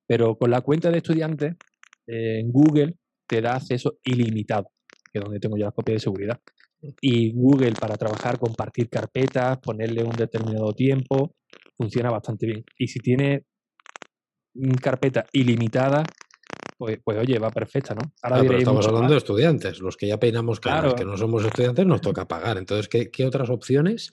[0.07, 1.57] pero con la cuenta de estudiante
[2.07, 2.95] en Google
[3.27, 4.69] te da acceso ilimitado,
[5.13, 6.39] que es donde tengo yo las copias de seguridad
[7.01, 11.35] y Google para trabajar, compartir carpetas, ponerle un determinado tiempo,
[11.77, 12.65] funciona bastante bien.
[12.79, 13.45] Y si tiene
[14.81, 16.05] carpeta ilimitada,
[16.77, 18.13] pues, pues oye, va perfecta, ¿no?
[18.23, 20.95] Ahora ah, pero estamos hablando de estudiantes, los que ya peinamos claro.
[20.95, 22.59] que no somos estudiantes nos toca pagar.
[22.59, 24.13] Entonces, ¿qué, otras opciones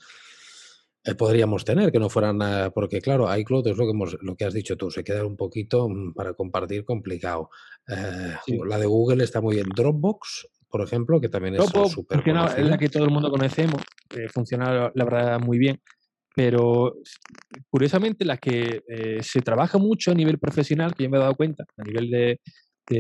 [1.04, 2.40] eh, podríamos tener que no fueran,
[2.74, 5.36] porque claro, iCloud es lo que, hemos, lo que has dicho tú, se queda un
[5.36, 7.50] poquito mm, para compartir complicado.
[7.88, 8.36] Eh,
[8.68, 9.70] la de Google está muy bien.
[9.76, 12.24] Dropbox por ejemplo, que también es súper
[12.58, 13.82] Es la que todo el mundo conocemos,
[14.34, 15.80] funciona la verdad muy bien.
[16.36, 16.96] pero
[17.70, 21.36] curiosamente las que eh, se trabaja mucho a nivel profesional, que yo me he dado
[21.36, 22.40] cuenta, a nivel de,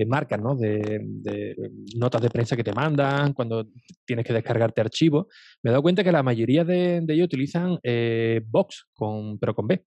[0.06, 0.56] marcas, ¿no?
[0.56, 1.56] De,
[1.96, 3.68] notas de prensa que te mandan, cuando
[4.06, 5.28] tienes que descargarte archivos,
[5.64, 9.68] me he dado cuenta que la mayoría de, ellos utilizan eh, Box, con, pero con
[9.68, 9.84] B.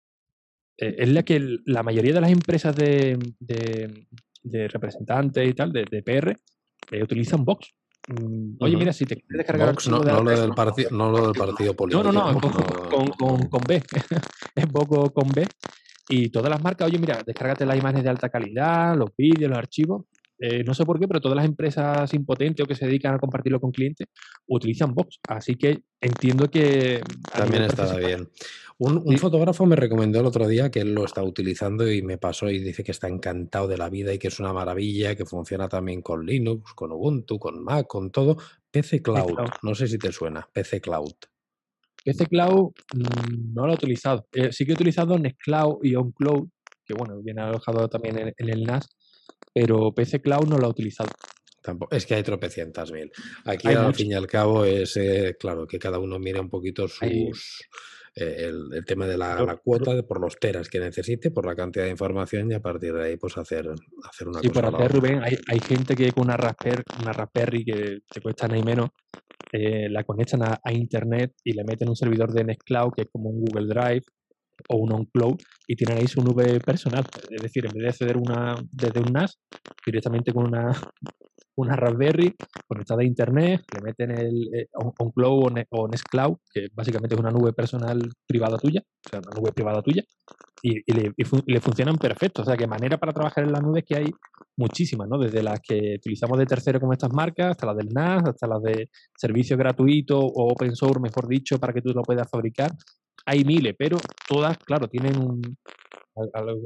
[0.78, 3.18] Eh, es la que la mayoría de las empresas de,
[4.68, 6.36] representantes y tal, de, PR,
[7.02, 7.72] utilizan Box.
[8.08, 11.34] Mm, oye, mira, si te quieres descargar no, no, lo del partido, no lo del
[11.34, 12.02] partido político.
[12.02, 13.82] No, no, no, con, con, con, B.
[14.56, 15.46] es poco con B.
[16.08, 19.58] Y todas las marcas, oye, mira, descárgate las imágenes de alta calidad, los vídeos, los
[19.58, 20.04] archivos.
[20.38, 23.18] Eh, no sé por qué, pero todas las empresas impotentes o que se dedican a
[23.20, 24.08] compartirlo con clientes
[24.48, 25.20] utilizan Box.
[25.28, 27.00] Así que entiendo que...
[27.32, 28.28] También está bien.
[28.84, 32.50] Un, fotógrafo me recomendó el otro día que él lo está utilizando y me pasó
[32.50, 35.68] y dice que está encantado de la vida y que es una maravilla, que funciona
[35.68, 38.38] también con Linux, con Ubuntu, con Mac, con todo.
[38.72, 41.14] PC Cloud, no sé si te suena, PC Cloud.
[42.04, 44.26] PC Cloud mm, no lo he utilizado.
[44.32, 46.48] Eh, sí que he utilizado Nextcloud y OnCloud,
[46.84, 48.88] que bueno, viene alojado también en, el NAS,
[49.54, 51.10] pero PC Cloud no lo he ucutilizado.
[51.62, 53.12] Tampoco, es que hay tropecientas mil.
[53.44, 56.88] Aquí al fin y al cabo es, eh, claro, que cada uno mire un poquito
[56.88, 57.60] sus...
[58.14, 61.86] Eh, el, tema de la, cuota de, por los teras que necesite, por la cantidad
[61.86, 63.66] de información y a partir de ahí pues hacer,
[64.04, 64.68] hacer una sí, cosa.
[64.68, 68.48] Sí, hacer, Rubén, hay, hay, gente que con una, Raspberry, una Raspberry que te cuesta
[68.48, 68.90] nada y menos,
[69.50, 73.30] eh, la conectan a, internet y le meten un servidor de Nextcloud que es como
[73.30, 74.04] un Google Drive
[74.68, 75.36] o un OnCloud
[75.66, 77.04] y tienen ahí su nube personal.
[77.30, 79.38] Es decir, en vez de acceder una, desde un NAS,
[79.84, 80.72] directamente con una,
[81.56, 82.34] una Raspberry
[82.66, 87.52] conectada a internet, le meten el eh, OnCloud o, Nextcloud, que básicamente es una nube
[87.52, 90.02] personal privada tuya, o sea, una nube privada tuya,
[90.62, 92.42] y, le, funcionan perfecto.
[92.42, 94.06] O sea, que manera para trabajar en la nube que hay
[94.56, 95.18] muchísimas, ¿no?
[95.18, 98.62] Desde las que utilizamos de tercero como estas marcas, hasta las del NAS, hasta las
[98.62, 102.70] de servicio gratuito o open source, mejor dicho, para que tú lo puedas fabricar.
[103.26, 103.98] Hay miles, pero
[104.28, 105.42] todas, claro, tienen un,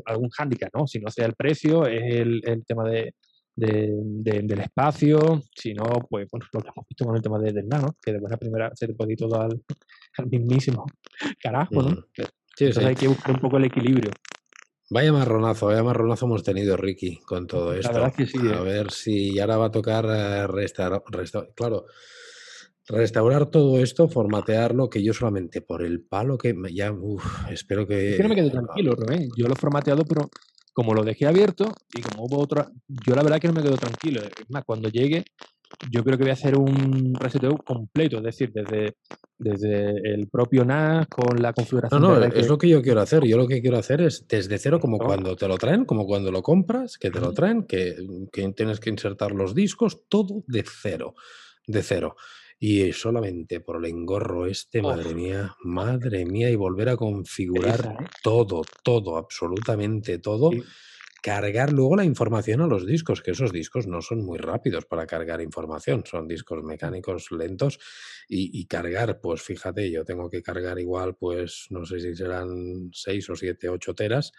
[0.07, 0.87] algún hándicap, ¿no?
[0.87, 3.15] Si no sea el precio, es el tema de,
[3.57, 7.67] del espacio, si no, pues bueno, lo que hemos visto con el tema de, del
[7.67, 9.63] nano, que de buena primera se te puede ir todo al,
[10.31, 10.87] mismísimo
[11.43, 12.07] carajo, ¿no?
[12.59, 14.11] Entonces hay que buscar un poco el equilibrio.
[14.89, 18.05] Vaya marronazo, vaya marronazo hemos tenido, Ricky, con todo esto.
[18.05, 18.63] A ¿eh?
[18.63, 21.03] ver si ahora va a tocar eh, restaurar,
[21.57, 21.87] claro,
[22.89, 26.95] restaurar todo esto, formatearlo, que yo solamente por el palo que ya,
[27.51, 28.11] espero que...
[28.11, 29.29] Es que no me quedo tranquilo, Rubén.
[29.37, 30.29] Yo lo he formateado, pero
[30.73, 33.77] como lo dejé abierto y como hubo otra, yo la verdad que no me quedo
[33.77, 34.21] tranquilo.
[34.23, 35.25] Es más, cuando llegue,
[35.91, 38.97] yo creo que voy a hacer un reseteo completo, es decir, desde,
[39.39, 42.01] desde el propio NAS con la configuración.
[42.01, 43.25] No, no, es lo que yo quiero hacer.
[43.25, 46.31] Yo lo que quiero hacer es desde cero, como cuando te lo traen, como cuando
[46.31, 47.97] lo compras, que te lo traen, que,
[48.33, 51.15] que tienes que insertar los discos, todo de cero,
[51.67, 52.17] de cero.
[52.59, 58.07] Y solamente por el engorro este, madre mía, madre mía, y volver a configurar ¿eh?
[58.23, 60.51] todo, todo, absolutamente todo.
[61.23, 65.07] Cargar luego la información a los discos, que esos discos no son muy rápidos para
[65.07, 67.79] cargar información, son discos mecánicos lentos.
[68.29, 73.31] Y, cargar, pues fíjate, yo tengo que cargar igual, pues no sé si serán 6
[73.31, 74.33] o 7, 8 teras.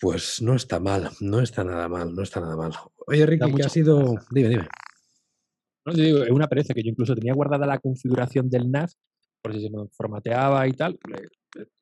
[0.00, 2.72] Pues no está mal, no está nada mal, no está nada mal.
[3.06, 4.14] Oye, Ricky, ¿qué ha sido?
[4.30, 4.68] Dime, dime
[5.86, 8.98] es una pereza que yo incluso tenía guardada la configuración del NAS,
[9.42, 10.98] por si se me formateaba y tal,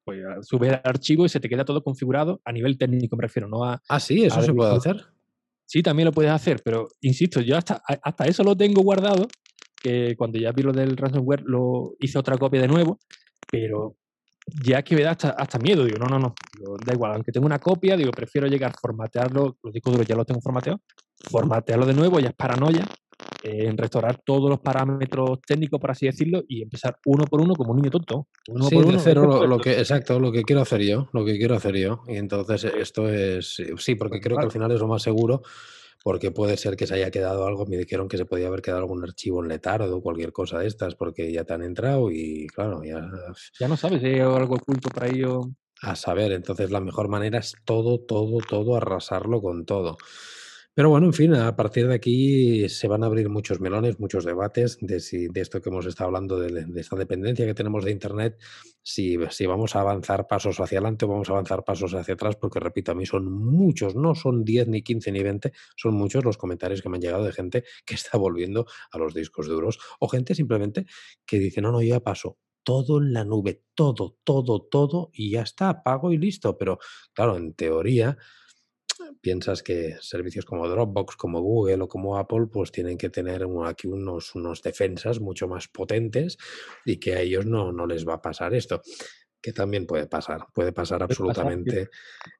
[0.05, 3.49] pues sube el archivo y se te queda todo configurado a nivel técnico, me refiero,
[3.49, 3.81] no a...
[3.89, 5.07] Ah, sí, eso se puede hacer.
[5.65, 9.27] Sí, también lo puedes hacer, pero insisto, yo hasta, hasta eso lo tengo guardado,
[9.83, 12.99] que cuando ya vi lo del ransomware lo hice otra copia de nuevo,
[13.51, 13.97] pero
[14.65, 16.35] ya que me da hasta, hasta miedo, digo, no, no, no,
[16.85, 20.27] da igual, aunque tengo una copia, digo, prefiero llegar, formatearlo, los discos duros ya los
[20.27, 20.81] tengo formateados,
[21.31, 22.87] formatearlo de nuevo, ya es paranoia,
[23.43, 27.73] en restaurar todos los parámetros técnicos, por así decirlo, y empezar uno por uno como
[27.73, 28.29] un niño tonto.
[28.49, 31.39] Uno sí, por uno, cero, lo, que, exacto, lo que quiero hacer yo, lo que
[31.39, 32.03] quiero hacer yo.
[32.07, 35.43] Y entonces esto es, sí, porque creo que al final es lo más seguro,
[36.03, 38.81] porque puede ser que se haya quedado algo, me dijeron que se podía haber quedado
[38.81, 42.47] algún archivo en letardo o cualquier cosa de estas, porque ya te han entrado y
[42.49, 43.09] claro, ya...
[43.59, 45.51] Ya no sabes si hay algo oculto por ahí o...
[45.83, 49.97] A saber, entonces la mejor manera es todo, todo, todo, arrasarlo con todo.
[50.75, 54.25] Pero bueno, en fin, a partir de aquí se van a abrir muchos melones, muchos
[54.25, 57.91] debates de, si, de esto que hemos estado hablando, de, esta dependencia que tenemos de
[57.91, 58.39] Internet,
[58.83, 62.37] si, si, vamos a avanzar pasos hacia adelante o vamos a avanzar pasos hacia atrás,
[62.37, 66.25] porque repito, a mí son muchos, no son 10, ni 15, ni 20, son muchos
[66.25, 69.79] los comentarios que me han llegado de gente que está volviendo a los discos duros
[70.01, 70.87] o gente simplemente
[71.27, 75.43] que dice, no, no, ya paso, todo en la nube, todo, todo, todo, y ya
[75.43, 76.57] está, pago y listo.
[76.57, 76.79] Pero
[77.13, 78.17] claro, en teoría
[79.21, 83.87] piensas que servicios como Dropbox, como Google o como Apple, pues tienen que tener aquí
[83.89, 86.37] unos, unos defensas mucho más potentes
[86.85, 88.83] y que a ellos no, no les va a pasar esto
[89.43, 91.91] que también puede pasar, puede pasar absolutamente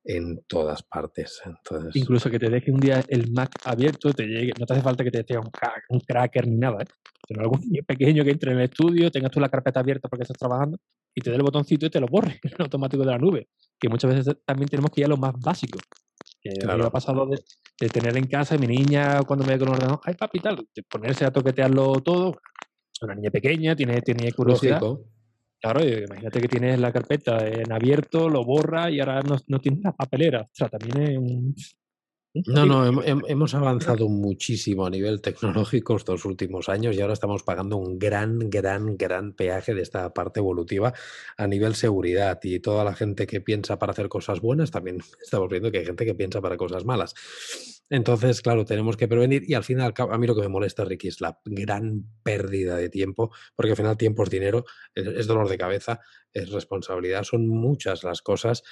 [0.05, 1.43] en todas partes.
[1.45, 1.97] Entonces...
[1.97, 5.03] Incluso que te deje un día el Mac abierto, te llegue, no te hace falta
[5.03, 5.51] que te tenga un,
[5.89, 6.87] un cracker ni nada, ¿eh?
[7.27, 10.23] Sino algún niño pequeño que entre en el estudio, tengas tú la carpeta abierta porque
[10.23, 10.79] estás trabajando
[11.15, 13.49] y te dé el botoncito y te lo borre en automático de la nube.
[13.81, 15.81] Que muchas veces también tenemos que ir a lo más básico.
[16.41, 16.79] Que claro.
[16.79, 20.01] me ha pasado de, tener en casa mi niña cuando me ve con el ordenador,
[20.05, 22.39] ay papi, tal, de ponerse a toquetearlo todo.
[23.03, 24.81] Una niña pequeña, tiene, tiene curiosidad.
[25.61, 29.83] Claro, imagínate que tienes la carpeta en abierto, lo borra y ahora no, no tienes
[29.85, 30.43] la papelera.
[30.43, 31.55] O sea, también es un,
[32.35, 37.77] no, no, hemos avanzado muchísimo a nivel tecnológico estos últimos años y ahora estamos pagando
[37.77, 40.95] un gran, gran, gran peaje de esta parte evolutiva
[41.37, 42.41] a nivel seguridad.
[42.43, 45.85] Y toda la gente que piensa para hacer cosas buenas, también estamos viendo que hay
[45.85, 47.15] gente que piensa para cosas malas.
[47.91, 51.09] Entonces, claro, tenemos que prevenir y al final, a mí lo que me molesta, Ricky,
[51.09, 54.65] es la gran pérdida de tiempo, porque al final tiempo es dinero,
[54.95, 56.01] es dolor de cabeza,
[56.33, 58.63] es responsabilidad, son muchas las cosas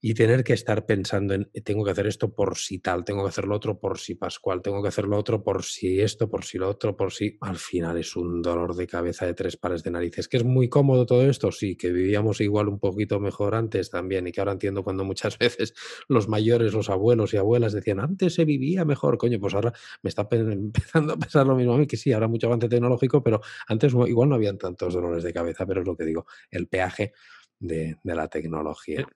[0.00, 3.30] y tener que estar pensando en tengo que hacer esto por si tal, tengo que
[3.30, 6.44] hacer lo otro por si Pascual, tengo que hacer lo otro por si esto, por
[6.44, 9.82] si lo otro, por si al final es un dolor de cabeza de tres pares
[9.82, 10.28] de narices.
[10.28, 14.26] Que es muy cómodo todo esto, sí, que vivíamos igual un poquito mejor antes también
[14.26, 15.74] y que ahora entiendo cuando muchas veces
[16.08, 19.72] los mayores, los abuelos y abuelas decían antes se vivía mejor, coño, pues ahora
[20.02, 23.22] me está empezando a pensar lo mismo a mí, que sí, ahora mucho avance tecnológico,
[23.22, 26.68] pero antes igual no habían tantos dolores de cabeza, pero es lo que digo, el
[26.68, 27.12] peaje
[27.58, 29.06] de, de la tecnología.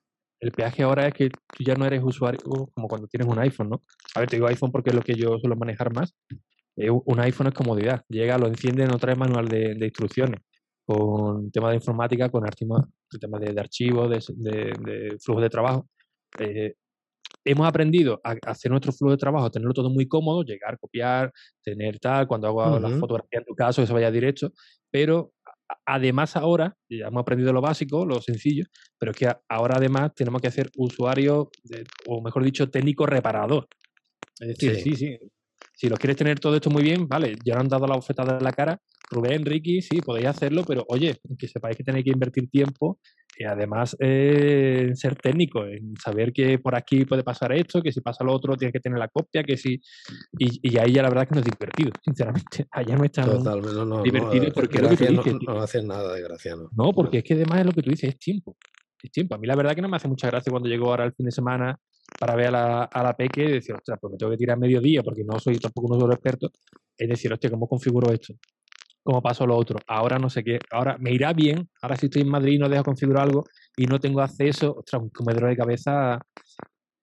[0.43, 2.41] El peaje ahora es que tú ya no eres usuario
[2.73, 3.81] como cuando tienes un iPhone, ¿no?
[4.13, 6.13] A ver, te digo iPhone porque es lo que yo suelo manejar más.
[6.75, 8.03] Eh, un iPhone es comodidad.
[8.09, 10.41] Llega, lo enciende, no trae manual de, instrucciones.
[10.85, 15.87] Con tema de informática, con el tema de, archivos, de, flujo de trabajo.
[16.39, 16.73] Eh,
[17.45, 21.31] hemos aprendido a hacer nuestro flujo de trabajo, tenerlo todo muy cómodo, llegar, copiar,
[21.63, 24.51] tener tal, cuando hago la fotografía en tu caso, que se vaya directo,
[24.91, 25.31] pero
[25.85, 28.65] además ahora, ya hemos aprendido lo básico, lo sencillo,
[28.97, 31.49] pero es que ahora además tenemos que hacer usuario,
[32.07, 33.67] o mejor dicho, técnico reparador.
[34.39, 34.95] Es decir, sí.
[34.95, 35.17] sí,
[35.73, 38.37] Si lo quieres tener todo esto muy bien, vale, ya nos han dado la bofetada
[38.37, 38.79] de la cara.
[39.09, 42.99] Rubén, Ricky, sí, podéis hacerlo, pero oye, que sepáis que tenéis que invertir tiempo
[43.37, 48.01] y además eh, ser técnico, en saber que por aquí puede pasar esto, que si
[48.01, 49.81] pasa lo otro tienes que tener la copia, que si...
[50.37, 52.67] Y, ahí ya la verdad que no es divertido, sinceramente.
[52.71, 53.29] Allá no es tan
[54.03, 56.69] divertido porque no, no, hacen nada de gracia, ¿no?
[56.75, 58.55] No, porque es que además es lo que tú dices, es tiempo.
[59.01, 59.35] Es tiempo.
[59.35, 61.25] A mí la verdad que no me hace mucha gracia cuando llego ahora el fin
[61.25, 61.77] de semana
[62.19, 64.57] para ver a la, a la peque y decir, ostras, pues me tengo que tirar
[64.57, 66.51] mediodía porque no soy tampoco un solo experto.
[66.95, 68.35] Es decir, hostia, ¿cómo configuro esto?
[69.03, 69.79] Como pasó lo otro.
[69.87, 72.69] Ahora no sé qué, ahora me irá bien, ahora si estoy en Madrid y no
[72.69, 73.43] dejo configurar algo
[73.75, 76.19] y no tengo acceso, ostras, un comedor de cabeza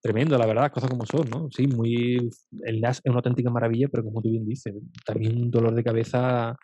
[0.02, 1.48] tremendo, la verdad, cosas como son, ¿no?
[1.50, 2.30] Sí, muy,
[2.64, 4.74] el NAS es una auténtica maravilla, pero como tú bien dices,
[5.04, 6.56] también un dolor de cabeza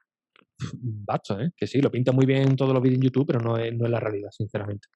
[0.83, 1.51] bacho, ¿eh?
[1.55, 3.75] Que sí, lo pinta muy bien en todos los vídeos en YouTube, pero no es,
[3.75, 4.89] no es la realidad, sinceramente.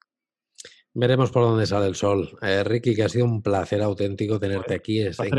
[0.95, 2.37] Veremos por dónde sale el sol.
[2.43, 5.31] Eh, Ricky, que ha sido un placer auténtico tenerte aquí, es ¿eh?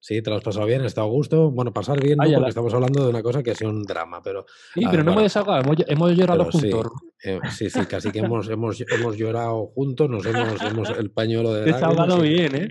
[0.00, 1.50] Sí, te lo has pasado bien, está a gusto.
[1.50, 4.46] Bueno, pasar bien, porque estamos hablando de una cosa que ha sido un drama, pero...
[4.74, 6.86] Sí, pero no hemos desahogado, hemos, llorado juntos.
[7.24, 11.52] Eh, sí, sí, casi que hemos, hemos, hemos llorado juntos, nos hemos, hemos el pañuelo
[11.52, 11.64] de...
[11.72, 12.68] Desahogado bien, ¿eh?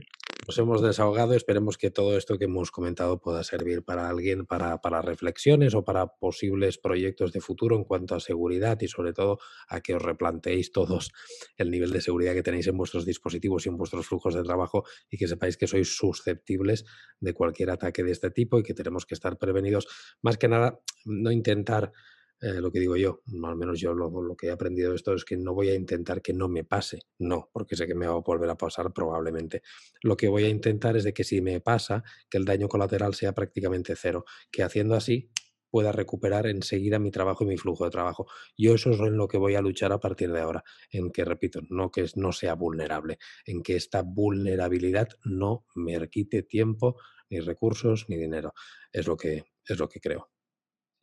[0.48, 4.80] Nos hemos desahogado, esperemos que todo esto que hemos comentado pueda servir para alguien, para,
[4.80, 9.40] para reflexiones o para posibles proyectos de futuro en cuanto a seguridad y sobre todo
[9.68, 11.12] a que os replanteéis todos
[11.58, 14.86] el nivel de seguridad que tenéis en vuestros dispositivos y en vuestros flujos de trabajo
[15.10, 16.86] y que sepáis que sois susceptibles
[17.20, 19.86] de cualquier ataque de este tipo y que tenemos que estar prevenidos.
[20.22, 21.92] Más que nada, no intentar
[22.40, 25.14] eh, lo que digo yo, al menos yo lo, lo, que he aprendido de esto
[25.14, 28.06] es que no voy a intentar que no me pase, no, porque sé que me
[28.06, 29.64] va a volver a pasar probablemente.
[30.04, 33.16] Lo que voy a intentar es de que si me pasa, que el daño colateral
[33.16, 35.32] sea prácticamente cero, que haciendo así
[35.72, 38.28] pueda recuperar enseguida mi trabajo y mi flujo de trabajo.
[38.56, 41.26] Yo eso es en lo que voy a luchar a partir de ahora, en que,
[41.26, 46.98] repito, no que no sea vulnerable, en que esta vulnerabilidad no me quite tiempo,
[47.30, 48.54] ni recursos, ni dinero.
[48.92, 50.30] Es lo que, es lo que creo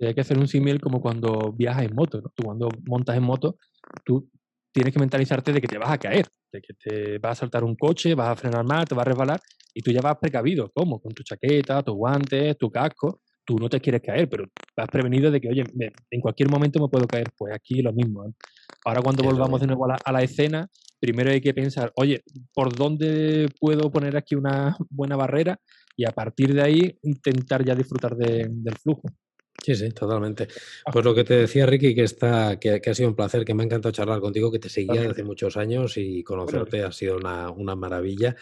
[0.00, 2.22] hay que hacer un símil como cuando viajas en moto.
[2.34, 3.58] Tú cuando montas en moto,
[4.04, 4.28] tú
[4.72, 7.64] tienes que mentalizarte de que te vas a caer, de que te va a saltar
[7.64, 9.40] un coche, vas a frenar mal, te va a resbalar
[9.72, 10.70] y tú ya vas precavido.
[10.74, 11.00] ¿Cómo?
[11.00, 13.20] Con tu chaqueta, tus guantes, tu casco.
[13.46, 15.64] Tú no te quieres caer, pero vas prevenido de que, oye,
[16.10, 17.30] en cualquier momento me puedo caer.
[17.36, 18.24] Pues aquí lo mismo.
[18.24, 18.32] ¿eh?
[18.86, 20.66] Ahora cuando volvamos de nuevo a la, a la, escena,
[20.98, 22.22] primero hay que pensar, oye,
[22.54, 25.58] ¿por dónde puedo poner aquí una buena barrera?
[25.96, 29.02] Y a partir de ahí intentar ya disfrutar de, del flujo.
[29.62, 30.48] Sí, sí, totalmente.
[30.84, 30.90] Ah.
[30.92, 33.62] Pues lo que te decía, Ricky, que, está, que, ha sido un placer, que me
[33.62, 37.16] ha encantado charlar contigo, que te seguía desde hace muchos años y conocerte ha sido
[37.16, 38.36] una, maravilla.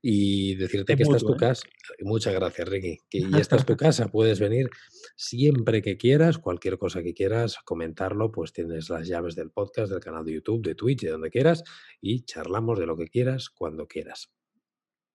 [0.00, 1.38] Y decirte que esta es tu ¿eh?
[1.38, 1.62] casa.
[2.00, 2.98] Muchas gracias, Ricky.
[3.10, 4.70] y esta es tu casa, puedes venir
[5.16, 10.00] siempre que quieras, cualquier cosa que quieras, comentarlo, pues tienes las llaves del podcast, del
[10.00, 11.64] canal de YouTube, de Twitch, de donde quieras,
[12.00, 14.30] y charlamos de lo que quieras, cuando quieras.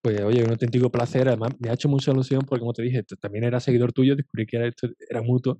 [0.04, 1.30] Pues oye, un auténtico placer.
[1.30, 4.46] Además, me ha hecho mucha ilusión porque, como te dije, también era seguidor tuyo, descubrí
[4.46, 5.60] que era, esto era mutuo.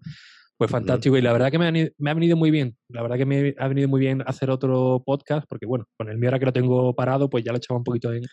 [0.58, 2.76] Fue fantástico y la verdad que me ha, venido muy bien.
[2.90, 6.18] La verdad que me ha venido muy bien hacer otro podcast porque, bueno, con el
[6.18, 8.24] mío ahora que lo tengo parado, pues ya lo echaba un poquito en,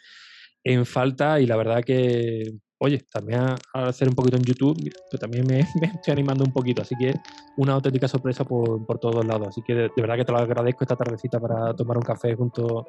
[0.64, 2.42] en falta y la verdad que,
[2.80, 4.76] oye, también a, hacer un poquito en YouTube,
[5.10, 7.14] pero también me, estoy animando un poquito, así que
[7.56, 9.48] una auténtica sorpresa por, por todos lados.
[9.48, 12.86] Así que de, verdad que te lo agradezco esta tardecita para tomar un café junto,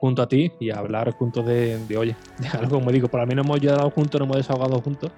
[0.00, 3.26] junto a ti y hablar juntos de, de, oye, de algo, como digo, por lo
[3.26, 5.10] menos hemos ayudado juntos, nos hemos desahogado juntos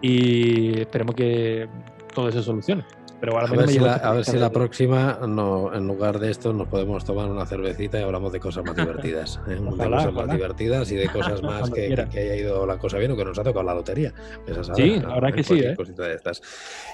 [0.00, 1.68] y esperemos que
[2.14, 2.84] todo se solucione
[3.20, 6.68] a, ver si la, a ver si la, próxima, no, en lugar de esto, nos
[6.68, 9.40] podemos tomar una cervecita y hablamos de cosas más divertidas.
[9.48, 9.54] ¿eh?
[9.54, 13.10] de cosas más divertidas y de cosas más que, que, haya ido la cosa bien
[13.12, 14.12] o que nos ha tocado la lotería.
[14.76, 15.58] sí, ahora que sí.
[15.58, 15.76] ¿eh?
[15.76, 16.42] De estas.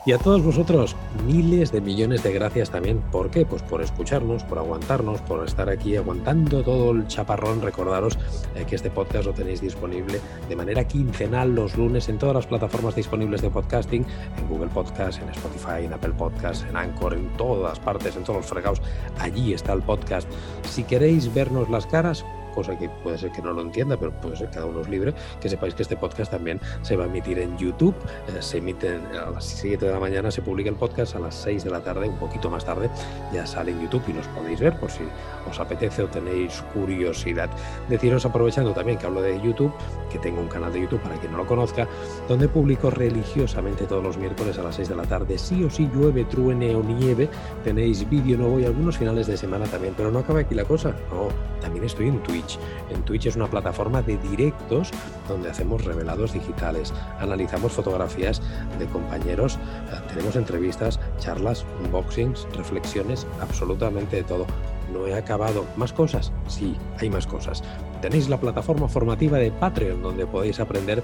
[0.07, 0.97] Y a todos vosotros,
[1.27, 3.01] miles de millones de gracias también.
[3.13, 3.45] ¿Por qué?
[3.45, 7.61] Pues por escucharnos, por aguantarnos, por estar aquí aguantando todo el chaparrón.
[7.61, 8.19] Recordaros
[8.55, 12.47] eh, que este podcast lo tenéis disponible de manera quincenal los lunes en todas las
[12.47, 14.05] plataformas disponibles de podcasting,
[14.39, 18.39] en Google Podcast, en Spotify, en Apple Podcast, en Anchor, en todas partes, en todos
[18.39, 18.83] los fregados.
[19.19, 20.29] Allí está el podcast.
[20.69, 22.25] Si queréis vernos las caras,
[22.55, 24.89] cosa que puede ser que no lo entienda, pero puede ser que cada uno es
[24.89, 27.95] libre, que sepáis que este podcast también se va a emitir en YouTube,
[28.29, 31.35] eh, se emite a las 7 de la mañana, se publica el podcast a las
[31.35, 32.89] 6 de la tarde, un poquito más tarde,
[33.33, 35.03] ya sale en YouTube y los podéis ver por si
[35.51, 37.51] os apetece o tenéis curiosidad.
[37.89, 39.73] Deciros aprovechando también que hablo de YouTube,
[40.11, 41.89] que tengo un canal de YouTube para quien no lo conozca,
[42.29, 45.91] donde publico religiosamente todos los miércoles a las 6 de la tarde, sí o sí
[45.93, 47.29] llueve, truene o nieve,
[47.65, 50.91] tenéis vídeo nuevo y algunos finales de semana también, pero no acaba aquí la cosa,
[51.11, 51.29] no,
[51.61, 52.44] también estoy en Twitch
[52.91, 54.91] en Twitch es una plataforma de directos
[55.29, 58.41] donde hacemos revelados digitales, analizamos fotografías
[58.79, 64.47] de compañeros, eh, tenemos entrevistas, charlas, unboxings, reflexiones, absolutamente de todo.
[64.95, 65.67] No he acabado.
[65.77, 66.33] ¿Más cosas?
[66.47, 67.65] Sí, hay más cosas.
[68.01, 71.03] Tenéis la plataforma formativa de Patreon donde podéis aprender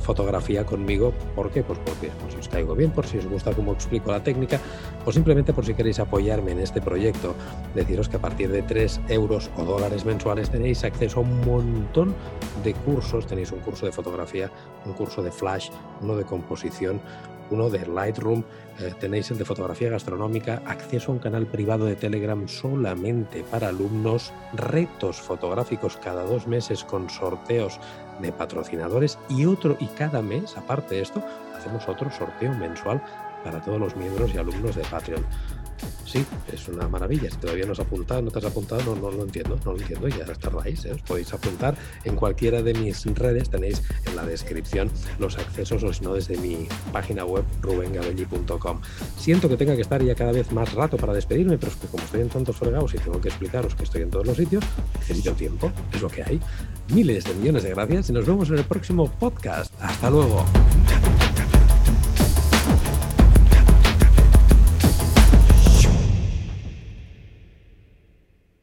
[0.00, 1.12] fotografía conmigo.
[1.34, 1.64] ¿Por qué?
[1.64, 4.60] Pues porque por si os caigo bien, por si os gusta cómo explico la técnica
[5.04, 7.34] o simplemente por si queréis apoyarme en este proyecto.
[7.74, 12.14] Deciros que a partir de 3 euros o dólares mensuales tenéis acceso a un montón
[12.62, 13.26] de cursos.
[13.26, 14.52] Tenéis un curso de fotografía,
[14.86, 15.70] un curso de flash,
[16.00, 17.00] uno de composición,
[17.52, 18.42] uno de Lightroom,
[18.78, 23.68] eh, tenéis el de fotografía gastronómica, acceso a un canal privado de Telegram solamente para
[23.68, 27.78] alumnos, retos fotográficos cada dos meses con sorteos
[28.20, 31.22] de patrocinadores y otro, y cada mes, aparte de esto,
[31.56, 33.02] hacemos otro sorteo mensual
[33.44, 35.24] para todos los miembros y alumnos de Patreon.
[36.04, 37.30] Sí, es una maravilla.
[37.30, 39.78] Si todavía no has apuntado, no te has apuntado, no, no lo entiendo, no lo
[39.78, 40.08] entiendo.
[40.08, 40.92] Ya tardáis, ¿eh?
[40.92, 41.74] os podéis apuntar
[42.04, 43.48] en cualquiera de mis redes.
[43.48, 48.80] Tenéis en la descripción los accesos o si no desde mi página web rubengabelli.com.
[49.16, 51.86] Siento que tenga que estar ya cada vez más rato para despedirme, pero es que
[51.86, 54.64] como estoy en tantos fregados y tengo que explicaros que estoy en todos los sitios,
[54.98, 56.40] necesito tiempo, es lo que hay.
[56.92, 59.72] Miles de millones de gracias y nos vemos en el próximo podcast.
[59.80, 60.44] Hasta luego.